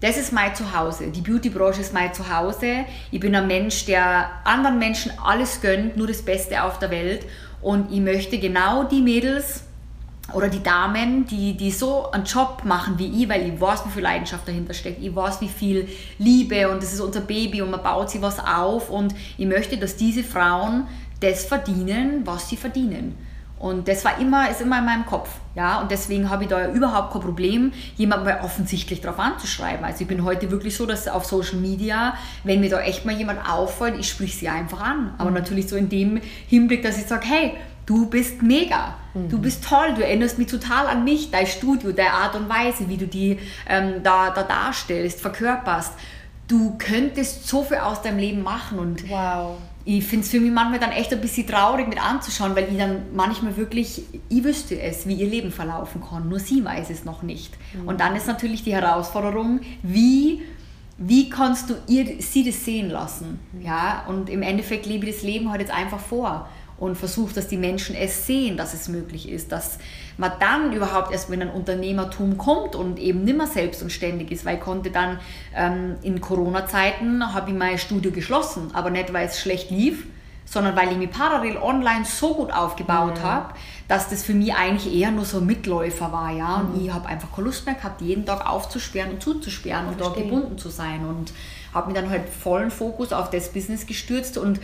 [0.00, 1.08] das ist mein Zuhause.
[1.08, 2.86] Die Beautybranche ist mein Zuhause.
[3.10, 7.26] Ich bin ein Mensch, der anderen Menschen alles gönnt, nur das Beste auf der Welt.
[7.60, 9.64] Und ich möchte genau die Mädels,
[10.34, 13.90] oder die Damen, die, die so einen Job machen wie ich, weil ich weiß, wie
[13.90, 17.70] viel Leidenschaft dahinter steckt, ich weiß, wie viel Liebe und das ist unser Baby und
[17.70, 20.86] man baut sich was auf und ich möchte, dass diese Frauen
[21.20, 23.16] das verdienen, was sie verdienen.
[23.60, 25.28] Und das war immer, ist immer in meinem Kopf.
[25.54, 25.82] Ja?
[25.82, 29.84] Und deswegen habe ich da überhaupt kein Problem, jemanden mal offensichtlich darauf anzuschreiben.
[29.84, 33.14] Also ich bin heute wirklich so, dass auf Social Media, wenn mir da echt mal
[33.14, 35.12] jemand auffällt, ich sprich sie einfach an.
[35.18, 37.52] Aber natürlich so in dem Hinblick, dass ich sage, hey,
[37.90, 39.28] du bist mega, mhm.
[39.28, 42.88] du bist toll, du erinnerst mich total an mich, dein Studio, deine Art und Weise,
[42.88, 43.36] wie du die
[43.68, 45.94] ähm, da, da darstellst, verkörperst.
[46.46, 49.56] Du könntest so viel aus deinem Leben machen und wow.
[49.84, 52.78] ich finde es für mich manchmal dann echt ein bisschen traurig mit anzuschauen, weil ich
[52.78, 57.04] dann manchmal wirklich, ich wüsste es, wie ihr Leben verlaufen kann, nur sie weiß es
[57.04, 57.56] noch nicht.
[57.74, 57.88] Mhm.
[57.88, 60.42] Und dann ist natürlich die Herausforderung, wie
[61.02, 63.40] wie kannst du ihr, sie das sehen lassen?
[63.52, 63.62] Mhm.
[63.62, 66.46] Ja, und im Endeffekt lebe ich das Leben halt jetzt einfach vor
[66.80, 69.78] und versucht, dass die Menschen es sehen, dass es möglich ist, dass
[70.16, 74.32] man dann überhaupt erst, wenn ein Unternehmertum kommt und eben nicht mehr selbst und ständig
[74.32, 75.20] ist, weil ich konnte dann
[75.54, 80.06] ähm, in Corona-Zeiten, habe ich mein Studio geschlossen, aber nicht, weil es schlecht lief,
[80.46, 83.22] sondern weil ich mich parallel online so gut aufgebaut mhm.
[83.22, 83.54] habe,
[83.86, 86.56] dass das für mich eigentlich eher nur so ein Mitläufer war, ja.
[86.56, 86.86] Und mhm.
[86.86, 90.58] ich habe einfach keine Lust mehr gehabt, jeden Tag aufzusperren und zuzusperren und dort gebunden
[90.58, 91.04] zu sein.
[91.06, 91.32] Und
[91.74, 94.60] habe mich dann halt vollen Fokus auf das Business gestürzt und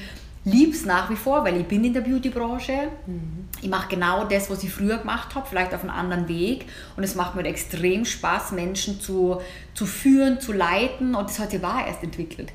[0.47, 2.89] liebe es nach wie vor, weil ich bin in der Beauty-Branche.
[3.07, 3.49] Mhm.
[3.61, 6.67] Ich mache genau das, was ich früher gemacht habe, vielleicht auf einem anderen Weg.
[6.97, 9.41] Und es macht mir extrem Spaß, Menschen zu,
[9.75, 11.15] zu führen, zu leiten.
[11.15, 12.53] Und das hat sich wahr erst entwickelt.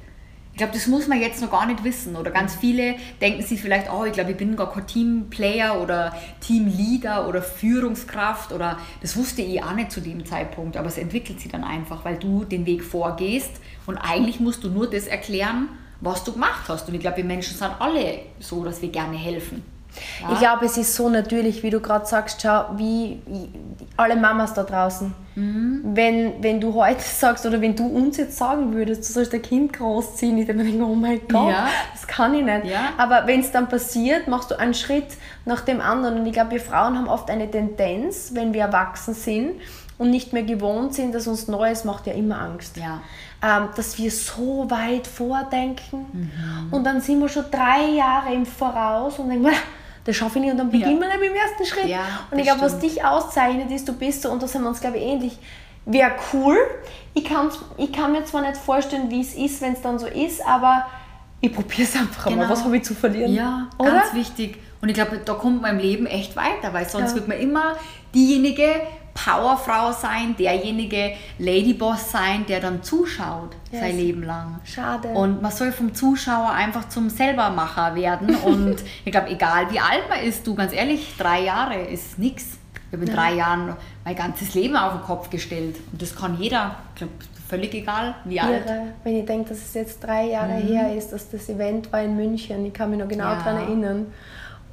[0.53, 2.15] Ich glaube, das muss man jetzt noch gar nicht wissen.
[2.15, 6.15] Oder ganz viele denken sich vielleicht, oh, ich glaube, ich bin gar kein Teamplayer oder
[6.39, 10.77] Teamleader oder Führungskraft oder das wusste ich auch nicht zu dem Zeitpunkt.
[10.77, 13.51] Aber es entwickelt sich dann einfach, weil du den Weg vorgehst
[13.85, 15.67] und eigentlich musst du nur das erklären,
[16.01, 16.87] was du gemacht hast.
[16.87, 19.63] Und ich glaube, wir Menschen sind alle so, dass wir gerne helfen.
[20.21, 20.31] Ja.
[20.33, 23.19] Ich glaube, es ist so natürlich, wie du gerade sagst, schau, wie
[23.97, 25.13] alle Mamas da draußen.
[25.35, 25.81] Mhm.
[25.83, 29.41] Wenn, wenn du heute sagst oder wenn du uns jetzt sagen würdest, du sollst ein
[29.41, 31.67] Kind großziehen, ich denke mir, oh mein Gott, ja.
[31.93, 32.65] das kann ich nicht.
[32.65, 32.93] Ja.
[32.97, 36.19] Aber wenn es dann passiert, machst du einen Schritt nach dem anderen.
[36.19, 39.53] Und ich glaube, wir Frauen haben oft eine Tendenz, wenn wir erwachsen sind
[39.97, 42.77] und nicht mehr gewohnt sind, dass uns Neues macht ja immer Angst.
[42.77, 43.01] Ja.
[43.43, 46.67] Ähm, dass wir so weit vordenken mhm.
[46.69, 49.49] und dann sind wir schon drei Jahre im Voraus und denken,
[50.03, 51.09] das schaffe ich nicht und dann beginnen ja.
[51.09, 51.87] wir mit dem ersten Schritt.
[51.87, 54.69] Ja, und ich glaube, was dich auszeichnet, ist, du bist so, und da sind wir
[54.69, 55.39] uns, glaube ich, ähnlich,
[55.85, 56.55] wäre cool.
[57.15, 57.29] Ich,
[57.77, 60.85] ich kann mir zwar nicht vorstellen, wie es ist, wenn es dann so ist, aber
[61.39, 62.43] ich probiere es einfach genau.
[62.43, 62.49] mal.
[62.49, 63.33] Was habe ich zu verlieren?
[63.33, 63.91] Ja, Oder?
[63.91, 64.59] ganz wichtig.
[64.81, 67.15] Und ich glaube, da kommt man im Leben echt weiter, weil sonst ja.
[67.15, 67.75] wird man immer
[68.13, 68.81] diejenige
[69.23, 73.81] Powerfrau sein, derjenige Ladyboss sein, der dann zuschaut yes.
[73.81, 74.59] sein Leben lang.
[74.63, 75.09] Schade.
[75.09, 78.35] Und man soll vom Zuschauer einfach zum Selbermacher werden.
[78.43, 82.57] Und ich glaube, egal wie alt man ist, du ganz ehrlich, drei Jahre ist nichts.
[82.89, 85.77] Ich habe in drei Jahren mein ganzes Leben auf den Kopf gestellt.
[85.91, 86.75] Und das kann jeder.
[86.93, 87.13] Ich glaube,
[87.47, 88.47] völlig egal, wie Irre.
[88.47, 88.65] alt.
[89.03, 90.67] Wenn ich denke, dass es jetzt drei Jahre mhm.
[90.67, 92.65] her ist, dass das Event war in München.
[92.65, 93.35] Ich kann mich noch genau ja.
[93.35, 94.07] daran erinnern.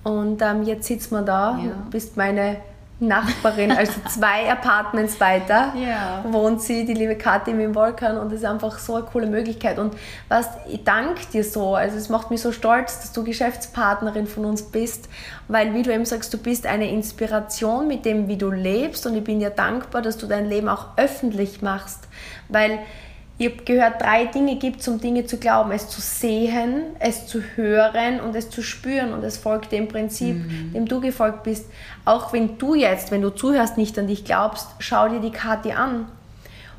[0.02, 1.72] Und ähm, jetzt sitzt man da, ja.
[1.90, 2.56] bist meine
[3.00, 6.24] Nachbarin, also zwei Apartments weiter, yeah.
[6.28, 9.78] wohnt sie, die liebe Kathi im Volkan und das ist einfach so eine coole Möglichkeit.
[9.78, 9.94] Und
[10.28, 14.44] was, ich danke dir so, also es macht mich so stolz, dass du Geschäftspartnerin von
[14.44, 15.08] uns bist,
[15.46, 19.14] weil wie du eben sagst, du bist eine Inspiration mit dem, wie du lebst und
[19.14, 22.08] ich bin dir dankbar, dass du dein Leben auch öffentlich machst,
[22.48, 22.80] weil
[23.40, 25.70] ich habe gehört, drei Dinge gibt es, um Dinge zu glauben.
[25.70, 29.12] Es zu sehen, es zu hören und es zu spüren.
[29.12, 30.72] Und es folgt dem Prinzip, mhm.
[30.72, 31.66] dem du gefolgt bist.
[32.04, 35.70] Auch wenn du jetzt, wenn du zuhörst, nicht an dich glaubst, schau dir die Kathi
[35.70, 36.08] an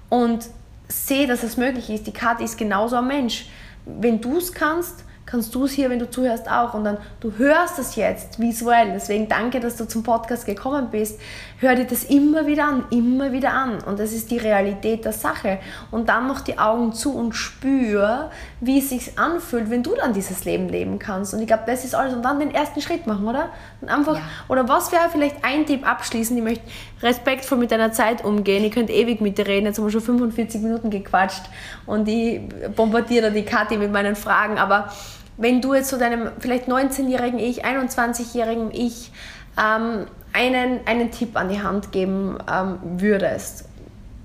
[0.10, 0.48] und
[0.90, 2.08] seh, dass es möglich ist.
[2.08, 3.46] Die Kathi ist genauso ein Mensch.
[3.86, 6.74] Wenn du es kannst, kannst du es hier, wenn du zuhörst, auch.
[6.74, 8.92] Und dann, du hörst es jetzt visuell.
[8.94, 11.20] Deswegen danke, dass du zum Podcast gekommen bist.
[11.62, 13.80] Hör dir das immer wieder an, immer wieder an.
[13.84, 15.60] Und das ist die Realität der Sache.
[15.92, 18.32] Und dann mach die Augen zu und spür,
[18.62, 21.34] wie es sich anfühlt, wenn du dann dieses Leben leben kannst.
[21.34, 22.14] Und ich glaube, das ist alles.
[22.14, 23.50] Und dann den ersten Schritt machen, oder?
[23.82, 24.22] Und einfach, ja.
[24.48, 26.40] oder was wäre vielleicht ein Tipp abschließend?
[26.40, 26.64] Ich möchte
[27.02, 28.64] respektvoll mit deiner Zeit umgehen.
[28.64, 29.66] Ich könnte ewig mit dir reden.
[29.66, 31.44] Jetzt haben wir schon 45 Minuten gequatscht.
[31.86, 32.40] Und ich
[32.74, 34.58] bombardiere die Kathi mit meinen Fragen.
[34.58, 34.94] Aber
[35.36, 39.12] wenn du jetzt zu deinem vielleicht 19-jährigen Ich, 21-jährigen Ich
[39.58, 43.66] ähm, einen, einen Tipp an die Hand geben ähm, würdest,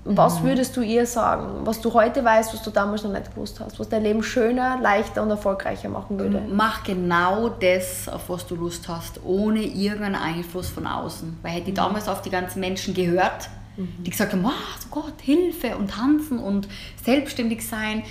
[0.05, 0.45] was mhm.
[0.45, 3.79] würdest du ihr sagen, was du heute weißt, was du damals noch nicht gewusst hast,
[3.79, 6.43] was dein Leben schöner, leichter und erfolgreicher machen würde?
[6.47, 11.39] Mach genau das, auf was du Lust hast, ohne irgendeinen Einfluss von außen.
[11.41, 11.77] Weil hätte ich mhm.
[11.77, 14.03] damals auf die ganzen Menschen gehört, mhm.
[14.03, 16.67] die gesagt haben, oh Gott, Hilfe und tanzen und
[17.03, 18.03] selbstständig sein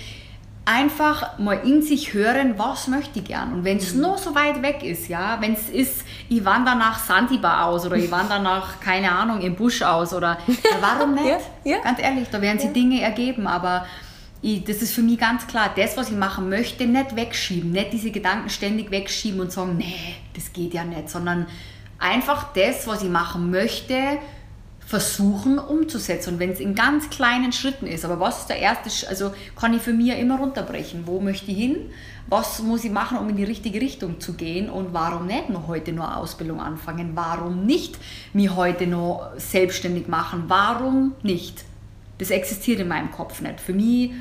[0.65, 3.53] einfach mal in sich hören, was möchte ich gern.
[3.53, 4.01] Und wenn es mhm.
[4.01, 7.95] nur so weit weg ist, ja, wenn es ist, ich wandere nach Sandibar aus oder
[7.95, 11.25] ich wandere nach, keine Ahnung, im Busch aus oder ja, warum nicht?
[11.63, 11.77] ja, ja.
[11.83, 13.85] Ganz ehrlich, da werden sich Dinge ergeben, aber
[14.41, 17.93] ich, das ist für mich ganz klar, das, was ich machen möchte, nicht wegschieben, nicht
[17.93, 21.45] diese Gedanken ständig wegschieben und sagen, nee, das geht ja nicht, sondern
[21.99, 24.17] einfach das, was ich machen möchte,
[24.85, 26.33] versuchen umzusetzen.
[26.33, 29.73] Und wenn es in ganz kleinen Schritten ist, aber was ist der erste, also kann
[29.73, 31.07] ich für mich immer runterbrechen.
[31.07, 31.77] Wo möchte ich hin?
[32.27, 34.69] Was muss ich machen, um in die richtige Richtung zu gehen?
[34.69, 37.11] Und warum nicht noch heute nur Ausbildung anfangen?
[37.15, 37.97] Warum nicht
[38.33, 40.43] mich heute noch selbstständig machen?
[40.47, 41.65] Warum nicht?
[42.19, 43.59] Das existiert in meinem Kopf nicht.
[43.59, 44.11] Für mich,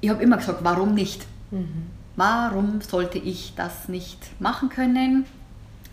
[0.00, 1.24] ich habe immer gesagt, warum nicht?
[1.52, 1.86] Mhm.
[2.16, 5.24] Warum sollte ich das nicht machen können?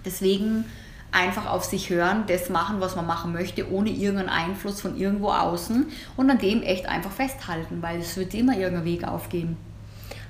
[0.04, 0.66] Deswegen
[1.12, 5.30] einfach auf sich hören, das machen, was man machen möchte, ohne irgendeinen Einfluss von irgendwo
[5.30, 9.58] außen und an dem echt einfach festhalten, weil es wird immer irgendein Weg aufgehen.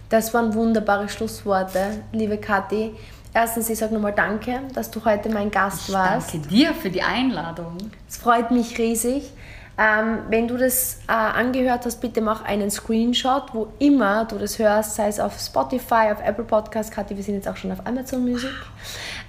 [0.09, 2.95] Das waren wunderbare Schlussworte, liebe Kathi.
[3.33, 6.33] Erstens, ich sage nochmal Danke, dass du heute mein Gast ich warst.
[6.33, 7.77] Danke dir für die Einladung.
[8.07, 9.33] Es freut mich riesig.
[9.79, 14.57] Ähm, wenn du das äh, angehört hast, bitte mach einen Screenshot, wo immer du das
[14.57, 17.85] hörst, sei es auf Spotify, auf Apple Podcast, Kathi, wir sind jetzt auch schon auf
[17.85, 18.49] Amazon Music.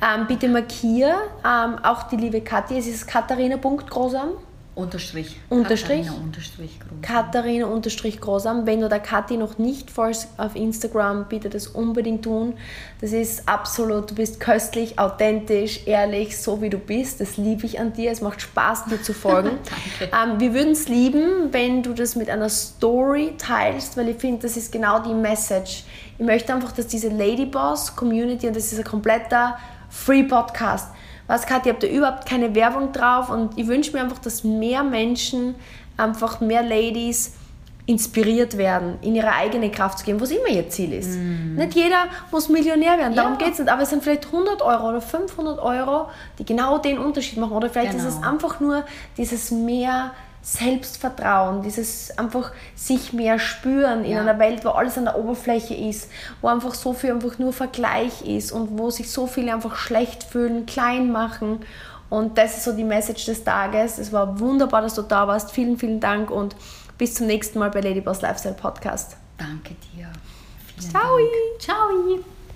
[0.01, 4.31] Ähm, bitte markiere ähm, auch die liebe Kathi, es ist katharina.großam
[4.79, 5.37] Unterstrich.
[5.49, 6.07] Unterstrich.
[6.07, 6.79] Katharina Unterstrich.
[7.03, 8.65] Katharina Unterstrich Großam.
[8.65, 12.55] Wenn du der Kathi noch nicht folgst auf Instagram, bitte das unbedingt tun.
[13.01, 17.21] Das ist absolut, du bist köstlich, authentisch, ehrlich, so wie du bist.
[17.21, 18.13] Das liebe ich an dir.
[18.13, 19.59] Es macht Spaß, dir zu folgen.
[20.01, 24.43] ähm, wir würden es lieben, wenn du das mit einer Story teilst, weil ich finde,
[24.43, 25.83] das ist genau die Message.
[26.19, 29.59] Ich möchte einfach, dass diese Ladyboss Community, und das ist ein kompletter
[29.89, 30.89] Free Podcast,
[31.27, 34.45] was Katja, ihr habt da überhaupt keine Werbung drauf und ich wünsche mir einfach, dass
[34.45, 35.55] mehr Menschen,
[35.97, 37.35] einfach mehr Ladies
[37.89, 41.17] inspiriert werden, in ihre eigene Kraft zu gehen, was immer ihr Ziel ist.
[41.17, 41.55] Mm.
[41.55, 43.39] Nicht jeder muss Millionär werden, darum ja.
[43.39, 46.99] geht es nicht, aber es sind vielleicht 100 Euro oder 500 Euro, die genau den
[46.99, 47.53] Unterschied machen.
[47.53, 48.03] Oder vielleicht genau.
[48.03, 48.31] ist es genau.
[48.31, 48.85] einfach nur
[49.17, 50.11] dieses mehr
[50.43, 54.21] Selbstvertrauen, dieses einfach sich mehr spüren in ja.
[54.21, 56.11] einer Welt, wo alles an der Oberfläche ist,
[56.41, 60.25] wo einfach so viel einfach nur Vergleich ist und wo sich so viele einfach schlecht
[60.25, 61.61] fühlen, klein machen.
[62.11, 63.99] Und das ist so die Message des Tages.
[63.99, 65.51] Es war wunderbar, dass du da warst.
[65.51, 66.57] Vielen, vielen Dank und
[66.97, 69.17] bis zum nächsten Mal bei Ladyboss Lifestyle Podcast.
[69.37, 70.09] Danke dir.
[70.77, 71.17] Vielen Ciao.
[71.17, 71.61] Dank.
[71.61, 72.38] Ciao.